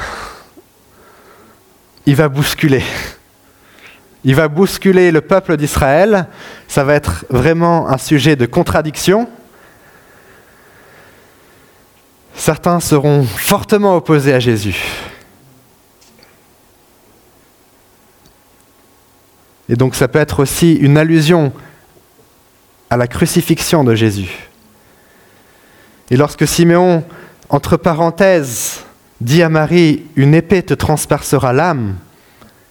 il 2.07 2.15
va 2.15 2.29
bousculer. 2.29 2.85
Il 4.23 4.37
va 4.37 4.47
bousculer 4.47 5.11
le 5.11 5.21
peuple 5.21 5.57
d'Israël. 5.57 6.29
Ça 6.69 6.85
va 6.85 6.95
être 6.95 7.25
vraiment 7.29 7.89
un 7.89 7.99
sujet 7.99 8.37
de 8.37 8.47
contradiction. 8.47 9.29
Certains 12.37 12.79
seront 12.79 13.25
fortement 13.25 13.97
opposés 13.97 14.33
à 14.33 14.39
Jésus. 14.39 14.77
Et 19.69 19.75
donc 19.75 19.97
ça 19.97 20.07
peut 20.07 20.21
être 20.21 20.39
aussi 20.39 20.75
une 20.75 20.97
allusion 20.97 21.53
à 22.89 22.97
la 22.97 23.09
crucifixion 23.09 23.83
de 23.83 23.97
Jésus. 23.97 24.49
Et 26.11 26.17
lorsque 26.17 26.47
Siméon, 26.47 27.05
entre 27.49 27.77
parenthèses, 27.77 28.85
dit 29.21 29.43
à 29.43 29.49
Marie, 29.49 30.05
une 30.17 30.35
épée 30.35 30.63
te 30.63 30.75
transpercera 30.75 31.53
l'âme, 31.53 31.97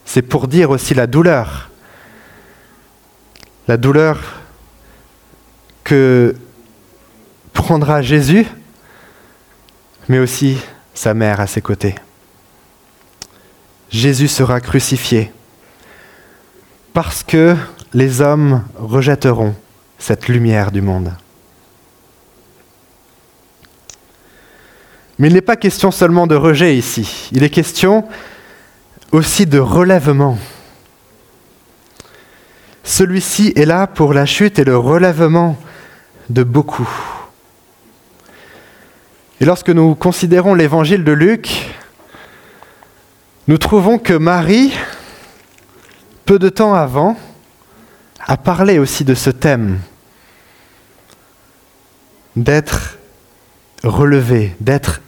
c'est 0.06 0.22
pour 0.22 0.48
dire 0.48 0.72
aussi 0.72 0.94
la 0.94 1.08
douleur. 1.08 1.70
La 3.68 3.78
douleur 3.78 4.40
que 5.84 6.36
prendra 7.54 8.02
Jésus, 8.02 8.48
mais 10.08 10.20
aussi 10.20 10.58
sa 10.94 11.14
mère 11.14 11.40
à 11.40 11.48
ses 11.48 11.62
côtés. 11.62 11.96
Jésus 13.92 14.28
sera 14.28 14.60
crucifié 14.60 15.32
parce 16.94 17.24
que 17.24 17.56
les 17.94 18.22
hommes 18.22 18.64
rejetteront 18.76 19.56
cette 19.98 20.28
lumière 20.28 20.72
du 20.72 20.82
monde. 20.82 21.12
Mais 25.20 25.28
il 25.28 25.34
n'est 25.34 25.42
pas 25.42 25.58
question 25.58 25.92
seulement 25.92 26.28
de 26.28 26.36
rejet 26.36 26.78
ici, 26.78 27.30
il 27.34 27.44
est 27.44 27.50
question 27.50 28.08
aussi 29.12 29.46
de 29.46 29.60
relèvement. 29.60 30.38
Celui-ci 32.86 33.52
est 33.58 33.66
là 33.66 33.86
pour 33.86 34.14
la 34.14 34.26
chute 34.26 34.60
et 34.60 34.64
le 34.64 34.78
relèvement 34.78 35.58
de 36.30 36.44
beaucoup. 36.44 36.90
Et 39.42 39.46
lorsque 39.46 39.70
nous 39.70 39.94
considérons 39.94 40.54
l'évangile 40.54 41.04
de 41.04 41.12
Luc, 41.12 41.70
nous 43.48 43.58
trouvons 43.58 43.98
que 43.98 44.14
Marie, 44.14 44.72
peu 46.26 46.40
de 46.40 46.50
temps 46.50 46.74
avant, 46.74 47.18
a 48.26 48.38
parlé 48.38 48.80
aussi 48.80 49.04
de 49.04 49.16
ce 49.16 49.32
thème, 49.32 49.80
d'être 52.36 52.98
relevé, 53.84 54.56
d'être 54.62 55.02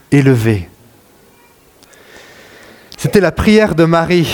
C'était 2.98 3.20
la 3.20 3.32
prière 3.32 3.74
de 3.74 3.86
Marie. 3.86 4.30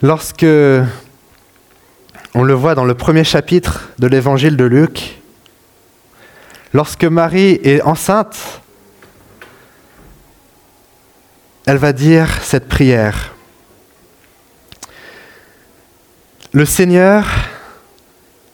Lorsque 0.00 0.46
on 2.34 2.44
le 2.44 2.54
voit 2.54 2.76
dans 2.76 2.84
le 2.84 2.94
premier 2.94 3.24
chapitre 3.24 3.88
de 3.98 4.06
l'évangile 4.06 4.56
de 4.56 4.62
Luc, 4.64 5.18
lorsque 6.72 7.02
Marie 7.02 7.58
est 7.64 7.82
enceinte, 7.82 8.62
elle 11.66 11.78
va 11.78 11.92
dire 11.92 12.28
cette 12.42 12.68
prière. 12.68 13.34
Le 16.52 16.64
Seigneur 16.64 17.26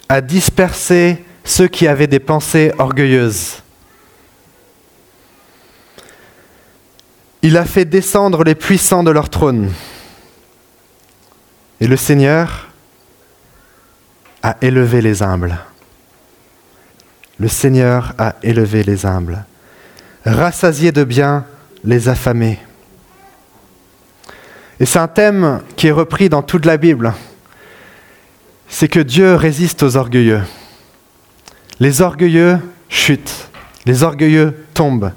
a 0.08 0.22
dispersé 0.22 1.22
ceux 1.44 1.68
qui 1.68 1.86
avaient 1.86 2.06
des 2.06 2.20
pensées 2.20 2.72
orgueilleuses. 2.78 3.62
Il 7.46 7.56
a 7.56 7.64
fait 7.64 7.84
descendre 7.84 8.42
les 8.42 8.56
puissants 8.56 9.04
de 9.04 9.12
leur 9.12 9.30
trône. 9.30 9.70
Et 11.80 11.86
le 11.86 11.96
Seigneur 11.96 12.70
a 14.42 14.56
élevé 14.62 15.00
les 15.00 15.22
humbles. 15.22 15.56
Le 17.38 17.46
Seigneur 17.46 18.14
a 18.18 18.34
élevé 18.42 18.82
les 18.82 19.06
humbles, 19.06 19.44
rassasié 20.24 20.90
de 20.90 21.04
bien 21.04 21.46
les 21.84 22.08
affamés. 22.08 22.58
Et 24.80 24.84
c'est 24.84 24.98
un 24.98 25.06
thème 25.06 25.62
qui 25.76 25.86
est 25.86 25.92
repris 25.92 26.28
dans 26.28 26.42
toute 26.42 26.66
la 26.66 26.76
Bible. 26.76 27.14
C'est 28.66 28.88
que 28.88 28.98
Dieu 28.98 29.36
résiste 29.36 29.84
aux 29.84 29.96
orgueilleux. 29.96 30.42
Les 31.78 32.00
orgueilleux 32.02 32.58
chutent, 32.88 33.50
les 33.84 34.02
orgueilleux 34.02 34.66
tombent. 34.74 35.12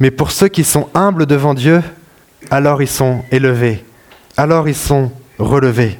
Mais 0.00 0.10
pour 0.10 0.30
ceux 0.30 0.48
qui 0.48 0.64
sont 0.64 0.88
humbles 0.94 1.26
devant 1.26 1.54
Dieu, 1.54 1.82
alors 2.50 2.82
ils 2.82 2.88
sont 2.88 3.24
élevés, 3.30 3.84
alors 4.36 4.68
ils 4.68 4.76
sont 4.76 5.12
relevés. 5.38 5.98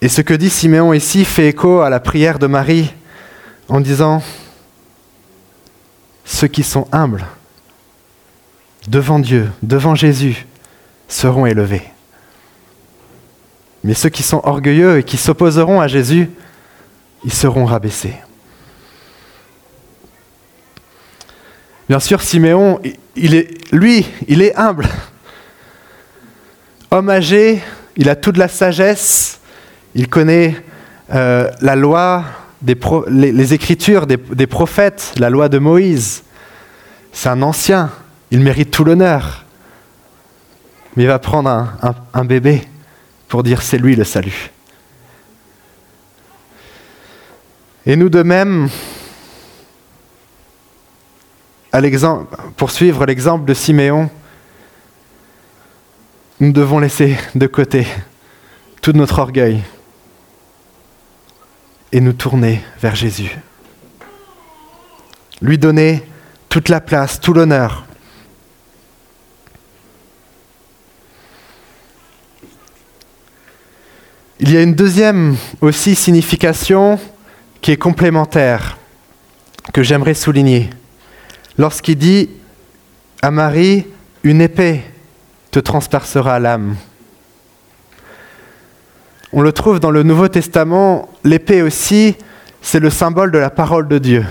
Et 0.00 0.08
ce 0.08 0.20
que 0.20 0.34
dit 0.34 0.50
Siméon 0.50 0.92
ici 0.92 1.24
fait 1.24 1.48
écho 1.48 1.80
à 1.80 1.90
la 1.90 2.00
prière 2.00 2.38
de 2.38 2.46
Marie 2.46 2.92
en 3.68 3.80
disant, 3.80 4.22
ceux 6.24 6.48
qui 6.48 6.62
sont 6.62 6.88
humbles 6.92 7.24
devant 8.88 9.18
Dieu, 9.18 9.50
devant 9.62 9.94
Jésus, 9.94 10.46
seront 11.08 11.46
élevés. 11.46 11.88
Mais 13.84 13.94
ceux 13.94 14.08
qui 14.08 14.22
sont 14.22 14.40
orgueilleux 14.44 14.98
et 14.98 15.04
qui 15.04 15.16
s'opposeront 15.16 15.80
à 15.80 15.88
Jésus, 15.88 16.30
ils 17.24 17.32
seront 17.32 17.64
rabaissés. 17.64 18.14
Bien 21.88 22.00
sûr, 22.00 22.22
Siméon, 22.22 22.80
il 23.16 23.34
est, 23.34 23.48
lui, 23.72 24.06
il 24.28 24.42
est 24.42 24.54
humble. 24.56 24.88
Homme 26.90 27.10
âgé, 27.10 27.60
il 27.96 28.08
a 28.08 28.16
toute 28.16 28.36
la 28.36 28.48
sagesse, 28.48 29.40
il 29.94 30.08
connaît 30.08 30.56
euh, 31.12 31.50
la 31.60 31.76
loi, 31.76 32.24
les, 33.08 33.54
écritures 33.54 34.06
des, 34.06 34.46
prophètes, 34.46 35.12
la 35.18 35.28
loi 35.28 35.48
de 35.48 35.58
Moïse. 35.58 36.22
C'est 37.12 37.28
un 37.28 37.42
ancien, 37.42 37.90
il 38.30 38.40
mérite 38.40 38.70
tout 38.70 38.84
l'honneur. 38.84 39.44
Mais 40.96 41.04
il 41.04 41.08
va 41.08 41.18
prendre 41.18 41.72
un 42.12 42.24
bébé 42.24 42.62
pour 43.28 43.42
dire 43.42 43.62
c'est 43.62 43.78
lui 43.78 43.96
le 43.96 44.04
salut. 44.04 44.50
Et 47.86 47.96
nous 47.96 48.08
de 48.08 48.22
même, 48.22 48.68
pour 52.56 52.70
suivre 52.70 53.06
l'exemple 53.06 53.46
de 53.46 53.54
Siméon, 53.54 54.10
nous 56.38 56.52
devons 56.52 56.78
laisser 56.78 57.16
de 57.34 57.46
côté 57.46 57.86
tout 58.82 58.92
notre 58.92 59.20
orgueil 59.20 59.62
et 61.92 62.00
nous 62.00 62.12
tourner 62.12 62.62
vers 62.80 62.94
Jésus. 62.94 63.38
Lui 65.40 65.56
donner 65.56 66.02
toute 66.48 66.68
la 66.68 66.80
place, 66.80 67.20
tout 67.20 67.32
l'honneur. 67.32 67.86
Il 74.40 74.52
y 74.52 74.56
a 74.56 74.62
une 74.62 74.74
deuxième 74.74 75.36
aussi 75.60 75.94
signification 75.94 76.98
qui 77.60 77.70
est 77.70 77.76
complémentaire, 77.76 78.76
que 79.72 79.82
j'aimerais 79.82 80.14
souligner. 80.14 80.68
Lorsqu'il 81.58 81.96
dit 81.96 82.30
à 83.20 83.30
Marie, 83.30 83.86
une 84.22 84.40
épée 84.40 84.82
te 85.50 85.60
transpercera 85.60 86.38
l'âme. 86.38 86.76
On 89.32 89.42
le 89.42 89.52
trouve 89.52 89.80
dans 89.80 89.90
le 89.90 90.02
Nouveau 90.02 90.28
Testament, 90.28 91.08
l'épée 91.24 91.62
aussi, 91.62 92.16
c'est 92.60 92.80
le 92.80 92.90
symbole 92.90 93.30
de 93.30 93.38
la 93.38 93.50
parole 93.50 93.88
de 93.88 93.98
Dieu. 93.98 94.24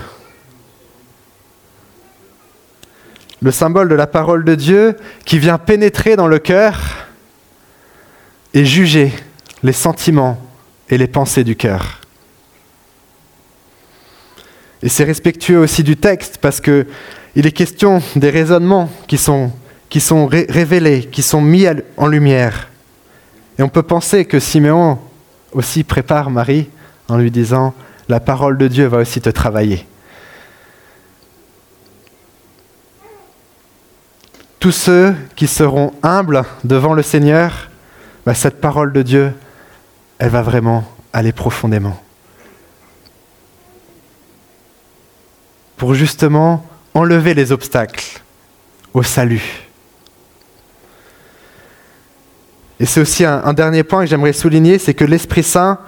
Le 3.40 3.50
symbole 3.50 3.88
de 3.88 3.94
la 3.94 4.06
parole 4.06 4.44
de 4.44 4.54
Dieu 4.54 4.96
qui 5.24 5.38
vient 5.38 5.58
pénétrer 5.58 6.14
dans 6.14 6.28
le 6.28 6.38
cœur 6.38 7.08
et 8.54 8.64
juger 8.64 9.12
les 9.62 9.72
sentiments 9.72 10.40
et 10.88 10.98
les 10.98 11.08
pensées 11.08 11.42
du 11.42 11.56
cœur. 11.56 12.01
Et 14.82 14.88
c'est 14.88 15.04
respectueux 15.04 15.58
aussi 15.58 15.82
du 15.82 15.96
texte 15.96 16.38
parce 16.40 16.60
que 16.60 16.86
il 17.34 17.46
est 17.46 17.52
question 17.52 18.02
des 18.14 18.30
raisonnements 18.30 18.90
qui 19.06 19.16
sont, 19.16 19.52
révélés, 20.26 21.08
qui 21.10 21.22
sont 21.22 21.40
mis 21.40 21.66
en 21.96 22.06
lumière. 22.06 22.68
Et 23.58 23.62
on 23.62 23.68
peut 23.68 23.82
penser 23.82 24.26
que 24.26 24.38
Siméon 24.38 24.98
aussi 25.52 25.82
prépare 25.82 26.30
Marie 26.30 26.68
en 27.08 27.16
lui 27.16 27.30
disant, 27.30 27.74
la 28.08 28.20
parole 28.20 28.58
de 28.58 28.68
Dieu 28.68 28.86
va 28.86 28.98
aussi 28.98 29.20
te 29.20 29.30
travailler. 29.30 29.86
Tous 34.58 34.72
ceux 34.72 35.14
qui 35.34 35.46
seront 35.46 35.92
humbles 36.02 36.44
devant 36.64 36.92
le 36.92 37.02
Seigneur, 37.02 37.70
bah, 38.26 38.34
cette 38.34 38.60
parole 38.60 38.92
de 38.92 39.02
Dieu, 39.02 39.32
elle 40.18 40.30
va 40.30 40.42
vraiment 40.42 40.84
aller 41.12 41.32
profondément. 41.32 42.00
Pour 45.82 45.94
justement 45.94 46.64
enlever 46.94 47.34
les 47.34 47.50
obstacles 47.50 48.22
au 48.94 49.02
salut. 49.02 49.42
Et 52.78 52.86
c'est 52.86 53.00
aussi 53.00 53.24
un, 53.24 53.52
dernier 53.52 53.82
point 53.82 54.04
que 54.04 54.06
j'aimerais 54.06 54.32
souligner, 54.32 54.78
c'est 54.78 54.94
que 54.94 55.04
l'Esprit 55.04 55.42
Saint, 55.42 55.80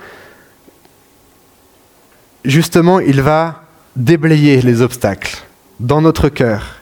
justement, 2.44 2.98
il 2.98 3.22
va 3.22 3.62
déblayer 3.94 4.60
les 4.62 4.82
obstacles 4.82 5.36
dans 5.78 6.00
notre 6.00 6.28
cœur 6.28 6.80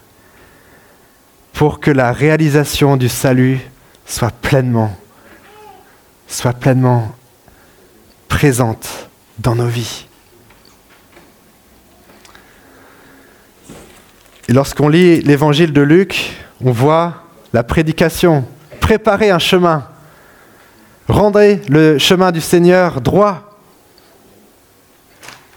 pour 1.53 1.79
que 1.79 1.91
la 1.91 2.13
réalisation 2.13 2.97
du 2.97 3.09
salut 3.09 3.59
soit 4.07 4.31
pleinement, 4.31 4.97
soit 6.27 6.53
pleinement 6.53 7.13
présente 8.27 9.07
dans 9.37 9.53
nos 9.53 9.67
vies. 9.67 10.07
Et 14.47 14.53
lorsqu'on 14.53 14.89
lit 14.89 15.21
l'évangile 15.21 15.73
de 15.73 15.81
Luc, 15.81 16.33
on 16.63 16.71
voit 16.71 17.23
la 17.53 17.63
prédication, 17.63 18.45
préparer 18.79 19.29
un 19.29 19.39
chemin 19.39 19.87
Rendez 21.07 21.61
le 21.67 21.97
chemin 21.97 22.31
du 22.31 22.39
Seigneur 22.39 23.01
droit. 23.01 23.59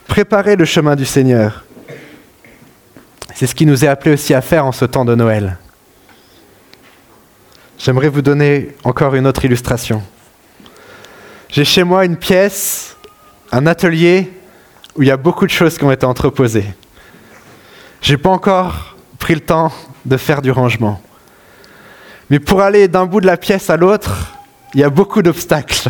Préparez 0.09 0.57
le 0.57 0.64
chemin 0.64 0.96
du 0.96 1.05
Seigneur. 1.05 1.64
C'est 3.35 3.46
ce 3.46 3.55
qui 3.55 3.64
nous 3.64 3.85
est 3.85 3.88
appelé 3.88 4.14
aussi 4.14 4.35
à 4.35 4.40
faire 4.40 4.66
en 4.66 4.72
ce 4.72 4.85
temps 4.85 5.05
de 5.05 5.14
Noël. 5.14 5.57
J'aimerais 7.79 8.09
vous 8.09 8.22
donner 8.22 8.75
encore 8.83 9.14
une 9.14 9.27
autre 9.27 9.44
illustration. 9.44 10.03
J'ai 11.49 11.64
chez 11.64 11.85
moi 11.85 12.05
une 12.05 12.16
pièce, 12.16 12.96
un 13.53 13.66
atelier 13.66 14.33
où 14.96 15.03
il 15.03 15.09
y 15.09 15.12
a 15.12 15.16
beaucoup 15.16 15.46
de 15.46 15.53
choses 15.53 15.79
qui 15.79 15.85
ont 15.85 15.92
été 15.92 16.07
entreposées. 16.07 16.66
Je 18.01 18.13
n'ai 18.13 18.19
pas 18.19 18.31
encore 18.31 18.97
pris 19.19 19.35
le 19.35 19.41
temps 19.41 19.73
de 20.05 20.17
faire 20.17 20.43
du 20.43 20.51
rangement. 20.51 21.01
Mais 22.31 22.39
pour 22.39 22.61
aller 22.61 22.89
d'un 22.89 23.07
bout 23.07 23.21
de 23.21 23.27
la 23.27 23.37
pièce 23.37 23.71
à 23.71 23.77
l'autre, 23.77 24.35
il 24.75 24.81
y 24.81 24.85
a 24.85 24.91
beaucoup 24.91 25.23
d'obstacles. 25.23 25.89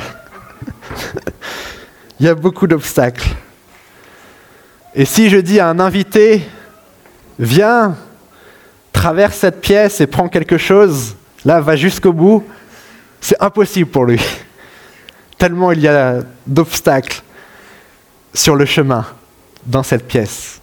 il 2.21 2.27
y 2.27 2.29
a 2.29 2.35
beaucoup 2.35 2.66
d'obstacles. 2.66 3.29
Et 4.95 5.05
si 5.05 5.29
je 5.29 5.37
dis 5.37 5.61
à 5.61 5.69
un 5.69 5.79
invité, 5.79 6.42
viens, 7.38 7.97
traverse 8.92 9.37
cette 9.37 9.61
pièce 9.61 10.01
et 10.01 10.07
prends 10.07 10.29
quelque 10.29 10.57
chose, 10.57 11.16
là, 11.45 11.61
va 11.61 11.77
jusqu'au 11.77 12.12
bout, 12.12 12.45
c'est 13.21 13.40
impossible 13.42 13.90
pour 13.90 14.05
lui. 14.05 14.21
Tellement 15.38 15.73
il 15.73 15.81
y 15.81 15.88
a 15.88 16.21
d'obstacles 16.47 17.23
sur 18.33 18.57
le 18.57 18.64
chemin 18.64 19.05
dans 19.66 19.83
cette 19.83 20.07
pièce. 20.07 20.61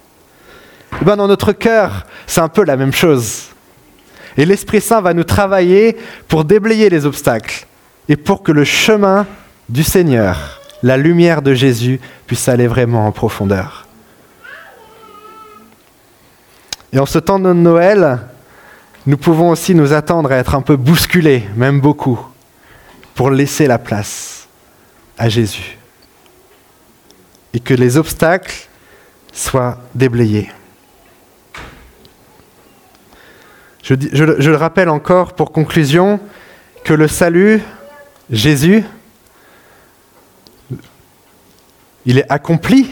Eh 1.00 1.04
ben, 1.04 1.16
dans 1.16 1.28
notre 1.28 1.52
cœur, 1.52 2.06
c'est 2.26 2.40
un 2.40 2.48
peu 2.48 2.64
la 2.64 2.76
même 2.76 2.92
chose. 2.92 3.44
Et 4.36 4.44
l'Esprit 4.44 4.80
Saint 4.80 5.00
va 5.00 5.14
nous 5.14 5.24
travailler 5.24 5.96
pour 6.28 6.44
déblayer 6.44 6.90
les 6.90 7.06
obstacles 7.06 7.66
et 8.08 8.16
pour 8.16 8.42
que 8.42 8.52
le 8.52 8.64
chemin 8.64 9.26
du 9.68 9.82
Seigneur, 9.82 10.60
la 10.82 10.96
lumière 10.96 11.42
de 11.42 11.54
Jésus, 11.54 12.00
puisse 12.26 12.48
aller 12.48 12.66
vraiment 12.66 13.06
en 13.06 13.12
profondeur. 13.12 13.86
Et 16.92 16.98
en 16.98 17.06
ce 17.06 17.18
temps 17.18 17.38
de 17.38 17.52
Noël, 17.52 18.20
nous 19.06 19.16
pouvons 19.16 19.50
aussi 19.50 19.74
nous 19.74 19.92
attendre 19.92 20.30
à 20.32 20.36
être 20.36 20.54
un 20.54 20.62
peu 20.62 20.76
bousculés, 20.76 21.44
même 21.56 21.80
beaucoup, 21.80 22.20
pour 23.14 23.30
laisser 23.30 23.66
la 23.66 23.78
place 23.78 24.46
à 25.18 25.28
Jésus. 25.28 25.78
Et 27.52 27.60
que 27.60 27.74
les 27.74 27.96
obstacles 27.96 28.68
soient 29.32 29.78
déblayés. 29.94 30.50
Je, 33.84 33.94
le 33.94 34.56
rappelle 34.56 34.88
encore 34.88 35.34
pour 35.34 35.52
conclusion 35.52 36.18
que 36.84 36.94
le 36.94 37.06
salut 37.06 37.60
Jésus, 38.30 38.82
il 42.06 42.16
est 42.16 42.24
accompli, 42.32 42.88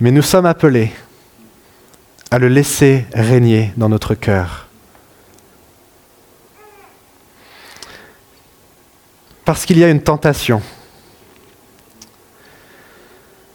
mais 0.00 0.10
nous 0.10 0.22
sommes 0.22 0.46
appelés 0.46 0.90
à 2.30 2.38
le 2.38 2.48
laisser 2.48 3.04
régner 3.12 3.74
dans 3.76 3.90
notre 3.90 4.14
cœur. 4.14 4.68
Parce 9.44 9.66
qu'il 9.66 9.76
y 9.78 9.84
a 9.84 9.90
une 9.90 10.02
tentation. 10.02 10.62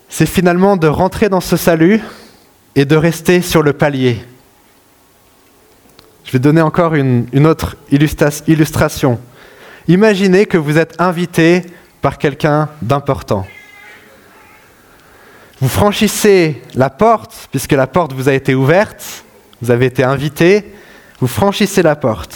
C'est 0.09 0.27
finalement 0.27 0.77
de 0.77 0.85
rentrer 0.85 1.27
dans 1.27 1.41
ce 1.41 1.57
salut 1.57 2.01
et 2.75 2.85
de 2.85 2.95
rester 2.95 3.41
sur 3.41 3.63
le 3.63 3.73
palier. 3.73 4.23
Je 6.25 6.31
vais 6.31 6.39
donner 6.39 6.61
encore 6.61 6.95
une, 6.95 7.47
autre 7.47 7.75
illustration. 7.91 9.19
Imaginez 9.87 10.45
que 10.45 10.57
vous 10.57 10.77
êtes 10.77 10.99
invité 10.99 11.63
par 12.01 12.17
quelqu'un 12.17 12.69
d'important. 12.81 13.45
Vous 15.61 15.69
franchissez 15.69 16.61
la 16.75 16.89
porte, 16.89 17.47
puisque 17.51 17.71
la 17.71 17.87
porte 17.87 18.13
vous 18.13 18.29
a 18.29 18.33
été 18.33 18.55
ouverte, 18.55 19.23
vous 19.61 19.71
avez 19.71 19.85
été 19.85 20.03
invité, 20.03 20.73
vous 21.19 21.27
franchissez 21.27 21.81
la 21.81 21.95
porte. 21.95 22.35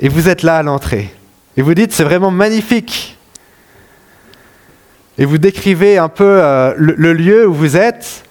Et 0.00 0.08
vous 0.08 0.28
êtes 0.28 0.42
là 0.42 0.58
à 0.58 0.62
l'entrée. 0.62 1.14
Et 1.56 1.62
vous 1.62 1.74
dites, 1.74 1.92
c'est 1.92 2.04
vraiment 2.04 2.30
magnifique. 2.30 3.18
Et 5.18 5.24
vous 5.24 5.38
décrivez 5.38 5.98
un 5.98 6.08
peu 6.08 6.40
euh, 6.40 6.72
le, 6.76 7.12
lieu 7.12 7.46
où 7.48 7.52
vous 7.52 7.76
êtes. 7.76 8.24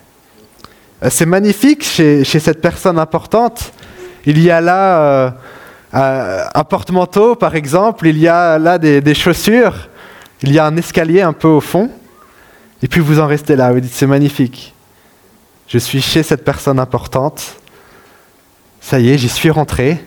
Euh, 1.03 1.09
c'est 1.11 1.25
magnifique 1.25 1.83
chez, 1.83 2.23
cette 2.23 2.61
personne 2.61 2.97
importante. 2.97 3.73
Il 4.27 4.39
y 4.43 4.51
a 4.51 4.61
là... 4.61 5.01
Euh, 5.01 5.31
un 5.93 6.63
porte-manteau, 6.63 7.35
par 7.35 7.55
exemple, 7.55 8.07
il 8.07 8.17
y 8.17 8.27
a 8.27 8.59
là 8.59 8.77
des, 8.77 9.13
chaussures, 9.15 9.87
il 10.41 10.51
y 10.51 10.59
a 10.59 10.65
un 10.65 10.75
escalier 10.75 11.21
un 11.21 11.33
peu 11.33 11.47
au 11.47 11.61
fond, 11.61 11.89
et 12.83 12.87
puis 12.87 12.99
vous 12.99 13.19
en 13.19 13.27
restez 13.27 13.55
là, 13.55 13.71
vous 13.71 13.79
dites 13.79 13.93
c'est 13.93 14.05
magnifique. 14.05 14.73
Je 15.67 15.77
suis 15.77 16.01
chez 16.01 16.23
cette 16.23 16.43
personne 16.43 16.77
importante, 16.77 17.55
ça 18.81 18.99
y 18.99 19.09
est, 19.09 19.17
j'y 19.17 19.29
suis 19.29 19.49
rentré, 19.49 20.03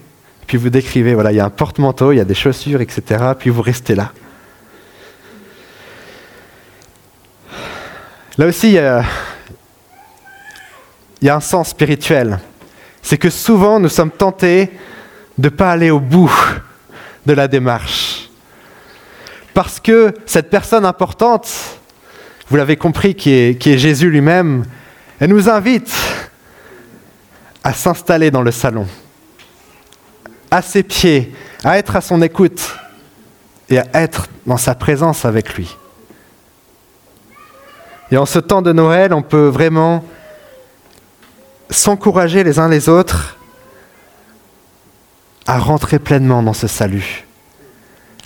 puis 0.46 0.58
vous 0.58 0.68
décrivez, 0.68 1.14
voilà, 1.14 1.32
il 1.32 1.36
y 1.36 1.40
a 1.40 1.46
un 1.46 1.50
porte-manteau, 1.50 2.12
il 2.12 2.16
y 2.16 2.20
a 2.20 2.24
des 2.24 2.34
chaussures, 2.34 2.82
etc., 2.82 3.32
puis 3.38 3.48
vous 3.48 3.62
restez 3.62 3.94
là. 3.94 4.12
Là 8.36 8.46
aussi, 8.46 8.68
il 8.68 8.74
y 11.22 11.28
a 11.28 11.34
un 11.34 11.40
sens 11.40 11.70
spirituel. 11.70 12.38
C'est 13.02 13.18
que 13.18 13.30
souvent, 13.30 13.80
nous 13.80 13.88
sommes 13.88 14.10
tentés 14.10 14.70
de 15.38 15.48
ne 15.48 15.54
pas 15.54 15.72
aller 15.72 15.90
au 15.90 16.00
bout 16.00 16.32
de 17.26 17.32
la 17.32 17.48
démarche. 17.48 18.28
Parce 19.54 19.80
que 19.80 20.14
cette 20.26 20.50
personne 20.50 20.84
importante, 20.84 21.50
vous 22.48 22.56
l'avez 22.56 22.76
compris, 22.76 23.14
qui 23.14 23.30
est, 23.30 23.60
qui 23.60 23.72
est 23.72 23.78
Jésus 23.78 24.10
lui-même, 24.10 24.64
elle 25.18 25.30
nous 25.30 25.48
invite 25.48 25.92
à 27.62 27.72
s'installer 27.72 28.30
dans 28.30 28.42
le 28.42 28.52
salon, 28.52 28.86
à 30.50 30.62
ses 30.62 30.82
pieds, 30.82 31.34
à 31.64 31.78
être 31.78 31.96
à 31.96 32.00
son 32.00 32.22
écoute 32.22 32.76
et 33.68 33.78
à 33.78 33.86
être 33.94 34.26
dans 34.46 34.56
sa 34.56 34.74
présence 34.74 35.24
avec 35.24 35.54
lui. 35.54 35.76
Et 38.10 38.16
en 38.16 38.26
ce 38.26 38.38
temps 38.38 38.62
de 38.62 38.72
Noël, 38.72 39.12
on 39.12 39.22
peut 39.22 39.46
vraiment 39.46 40.04
s'encourager 41.70 42.44
les 42.44 42.58
uns 42.58 42.68
les 42.68 42.88
autres 42.88 43.36
à 45.46 45.58
rentrer 45.58 45.98
pleinement 45.98 46.42
dans 46.42 46.52
ce 46.52 46.66
salut, 46.66 47.24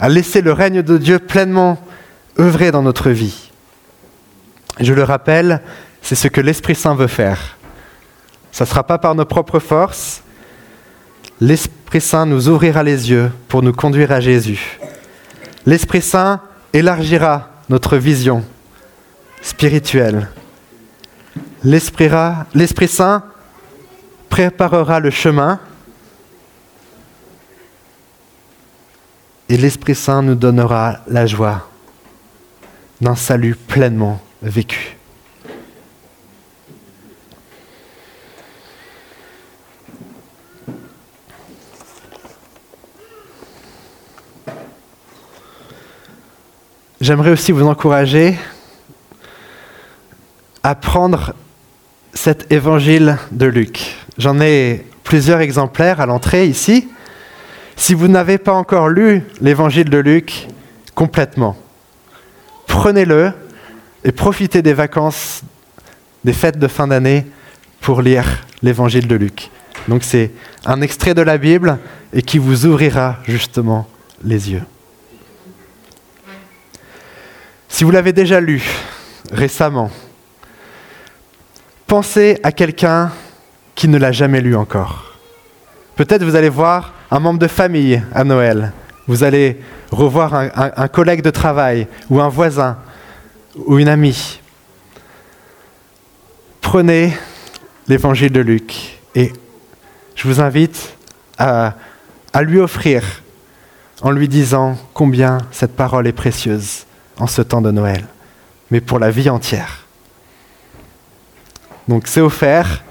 à 0.00 0.09
laisser 0.09 0.40
le 0.40 0.52
règne 0.52 0.83
de 0.83 0.98
Dieu 0.98 1.18
pleinement 1.18 1.78
œuvrer 2.38 2.70
dans 2.70 2.83
notre 2.83 3.11
vie. 3.11 3.50
Je 4.80 4.92
le 4.92 5.04
rappelle, 5.04 5.62
c'est 6.02 6.16
ce 6.16 6.28
que 6.28 6.40
l'Esprit 6.40 6.74
Saint 6.74 6.94
veut 6.94 7.07
faire. 7.07 7.57
Ça 8.50 8.64
ne 8.64 8.68
sera 8.68 8.85
pas 8.85 8.98
par 8.98 9.14
nos 9.14 9.24
propres 9.24 9.59
forces. 9.59 10.22
L'Esprit 11.40 12.00
Saint 12.00 12.26
nous 12.26 12.48
ouvrira 12.48 12.83
les 12.83 13.11
yeux 13.11 13.30
pour 13.48 13.62
nous 13.62 13.72
conduire 13.72 14.12
à 14.12 14.20
Jésus. 14.20 14.78
L'Esprit 15.66 16.02
Saint 16.02 16.40
élargira 16.72 17.50
notre 17.68 17.96
vision 17.96 18.44
spirituelle. 19.40 20.28
L'Esprit 21.62 22.09
Saint 22.88 23.24
préparera 24.35 24.99
le 24.99 25.11
chemin 25.11 25.61
et 29.49 29.57
l'Esprit 29.57 29.94
Saint 29.94 30.23
nous 30.23 30.35
donnera 30.35 30.99
la 31.07 31.25
joie 31.25 31.70
d'un 33.01 33.14
salut 33.14 33.55
pleinement 33.55 34.20
vécu. 34.42 34.97
J'aimerais 47.01 47.31
aussi 47.31 47.53
vous 47.53 47.68
encourager 47.68 48.37
à 50.64 50.75
prendre 50.75 51.35
cet 52.14 52.51
évangile 52.51 53.16
de 53.31 53.47
Luc. 53.47 54.03
J'en 54.16 54.40
ai 54.40 54.87
plusieurs 55.03 55.40
exemplaires 55.40 56.00
à 56.00 56.07
l'entrée 56.07 56.46
ici. 56.46 56.88
Si 57.77 57.94
vous 57.94 58.09
n'avez 58.09 58.38
pas 58.38 58.53
encore 58.53 58.88
lu 58.88 59.24
l'évangile 59.40 59.90
de 59.90 59.98
Luc 59.98 60.46
complètement, 60.94 61.57
prenez-le 62.66 63.33
et 64.05 64.12
profitez 64.12 64.62
des 64.62 64.74
vacances, 64.74 65.42
des 66.24 66.33
fêtes 66.33 66.59
de 66.59 66.68
fin 66.68 66.87
d'année 66.87 67.27
pour 67.81 68.00
lire 68.00 68.46
l'évangile 68.62 69.09
de 69.09 69.16
Luc. 69.16 69.50
Donc 69.88 70.05
c'est 70.05 70.31
un 70.64 70.81
extrait 70.81 71.14
de 71.14 71.22
la 71.22 71.37
Bible 71.37 71.79
et 72.12 72.22
qui 72.22 72.38
vous 72.38 72.66
ouvrira 72.66 73.18
justement 73.24 73.88
les 74.22 74.53
yeux. 74.53 74.62
Si 77.68 77.83
vous 77.83 77.90
l'avez 77.90 78.12
déjà 78.12 78.40
lu 78.40 78.62
récemment, 79.33 79.90
pensez 81.88 82.38
à 82.44 82.53
quelqu'un 82.53 83.11
qui 83.85 83.90
ne 83.90 83.99
l'a 83.99 84.12
jamais 84.12 84.40
lu 84.40 84.57
encore. 84.57 85.12
Peut-être 85.94 86.25
vous 86.25 86.37
allez 86.37 86.49
voir 86.49 86.94
un 87.11 87.20
membre 87.20 87.38
de 87.38 87.47
famille 87.47 88.03
à 88.14 88.25
Noël. 88.25 88.73
Vous 89.07 89.25
allez 89.25 89.61
revoir 89.90 90.33
un, 90.33 90.88
collègue 90.88 91.20
de 91.20 91.29
travail 91.29 91.87
ou 92.09 92.18
un 92.18 92.31
voisin 92.31 92.79
ou 93.55 93.79
une 93.79 93.88
amie. 93.88 94.40
Prenez 96.62 97.12
l'évangile 97.87 98.33
de 98.33 98.40
Luc 98.40 99.01
et 99.14 99.35
je 100.14 100.29
vous 100.29 100.40
invite 100.40 100.97
à 101.37 101.75
lui 102.40 102.61
offrir 102.61 103.03
en 104.01 104.12
lui 104.12 104.29
disant 104.29 104.79
combien 104.94 105.37
cette 105.51 105.77
parole 105.77 106.07
est 106.07 106.12
précieuse 106.12 106.87
en 107.18 107.27
ce 107.27 107.42
temps 107.42 107.61
de 107.61 107.70
Noël, 107.70 108.07
mais 108.70 108.81
pour 108.81 108.99
la 108.99 109.11
vie 109.11 109.29
entière. 109.29 109.85
Donc 111.87 112.07
c'est 112.07 112.23
offert, 112.23 112.83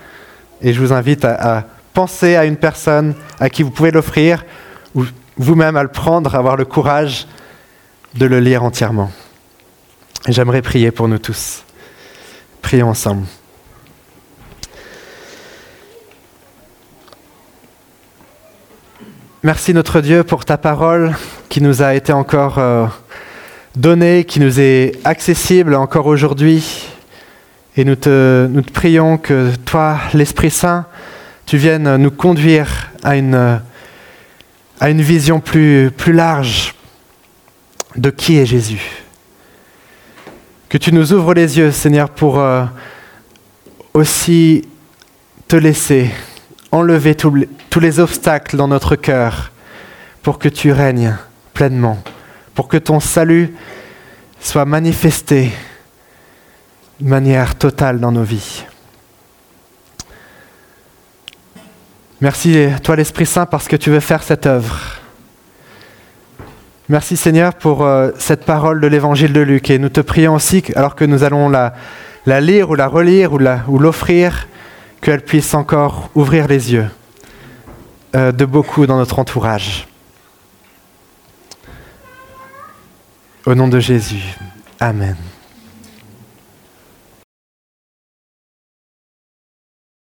et 0.63 0.73
je 0.73 0.79
vous 0.79 0.93
invite 0.93 1.25
à, 1.25 1.65
penser 1.93 2.35
à 2.35 2.45
une 2.45 2.57
personne 2.57 3.13
à 3.39 3.49
qui 3.49 3.61
vous 3.61 3.69
pouvez 3.69 3.91
l'offrir, 3.91 4.43
ou 4.95 5.03
vous-même 5.37 5.75
à 5.77 5.83
le 5.83 5.89
prendre, 5.89 6.33
avoir 6.33 6.55
le 6.55 6.65
courage 6.65 7.27
de 8.15 8.25
le 8.25 8.39
lire 8.39 8.63
entièrement. 8.63 9.11
J'aimerais 10.27 10.61
prier 10.63 10.89
pour 10.89 11.07
nous 11.07 11.19
tous. 11.19 11.63
Prions 12.61 12.89
ensemble. 12.89 13.25
Merci 19.43 19.73
notre 19.73 19.99
Dieu 19.99 20.23
pour 20.23 20.45
ta 20.45 20.57
parole 20.57 21.13
qui 21.49 21.61
nous 21.61 21.81
a 21.81 21.93
été 21.93 22.13
encore 22.13 22.57
euh, 22.57 22.87
donné, 23.75 24.23
qui 24.23 24.39
nous 24.39 24.61
est 24.61 24.93
accessible 25.03 25.75
encore 25.75 26.07
aujourd'hui. 26.07 26.92
Et 27.75 27.85
nous 27.85 27.95
te, 27.95 28.47
prions 28.73 29.17
que 29.17 29.55
toi, 29.65 29.99
l'Esprit 30.13 30.51
Saint, 30.51 30.85
tu 31.45 31.57
viennes 31.57 31.97
nous 31.97 32.11
conduire 32.11 32.91
à 33.03 33.15
une, 33.15 33.61
à 34.79 34.89
une 34.89 35.01
vision 35.01 35.39
plus, 35.39 35.91
plus 35.91 36.13
large 36.13 36.75
de 37.95 38.09
qui 38.09 38.37
est 38.37 38.45
Jésus. 38.45 39.03
Que 40.69 40.77
tu 40.77 40.91
nous 40.93 41.13
ouvres 41.13 41.33
les 41.33 41.57
yeux, 41.57 41.71
Seigneur, 41.71 42.09
pour 42.09 42.39
euh, 42.39 42.65
aussi 43.93 44.67
te 45.47 45.55
laisser 45.55 46.09
enlever 46.71 47.15
tous 47.15 47.79
les 47.79 47.99
obstacles 47.99 48.57
dans 48.57 48.67
notre 48.67 48.95
cœur 48.95 49.51
pour 50.21 50.39
que 50.39 50.49
tu 50.49 50.71
règnes 50.71 51.15
pleinement 51.53 52.01
pour 52.55 52.67
que 52.67 52.77
ton 52.77 52.99
salut 52.99 53.53
soit 54.39 54.65
manifesté 54.65 55.51
de 56.99 57.09
manière 57.09 57.55
totale 57.55 57.99
dans 57.99 58.11
nos 58.11 58.23
vies. 58.23 58.63
Merci, 62.21 62.67
toi 62.83 62.95
l'Esprit 62.95 63.25
Saint, 63.25 63.45
parce 63.45 63.67
que 63.67 63.75
tu 63.75 63.89
veux 63.89 63.99
faire 63.99 64.23
cette 64.23 64.45
œuvre. 64.45 64.79
Merci 66.89 67.17
Seigneur 67.17 67.53
pour 67.53 67.85
euh, 67.85 68.11
cette 68.17 68.45
parole 68.45 68.79
de 68.79 68.87
l'évangile 68.87 69.33
de 69.33 69.41
Luc. 69.41 69.69
Et 69.69 69.79
nous 69.79 69.89
te 69.89 69.99
prions 69.99 70.35
aussi, 70.35 70.63
alors 70.75 70.95
que 70.95 71.05
nous 71.05 71.23
allons 71.23 71.49
la, 71.49 71.73
lire 72.25 72.69
ou 72.69 72.75
la 72.75 72.87
relire 72.87 73.33
ou 73.33 73.79
l'offrir, 73.79 74.47
qu'elle 75.01 75.21
puisse 75.21 75.53
encore 75.53 76.09
ouvrir 76.15 76.47
les 76.47 76.71
yeux 76.73 76.87
euh, 78.15 78.31
de 78.31 78.45
beaucoup 78.45 78.85
dans 78.85 78.97
notre 78.97 79.19
entourage. 79.19 79.87
Au 83.45 83.55
nom 83.55 83.67
de 83.67 83.79
Jésus. 83.79 84.23
Amen. 84.79 85.17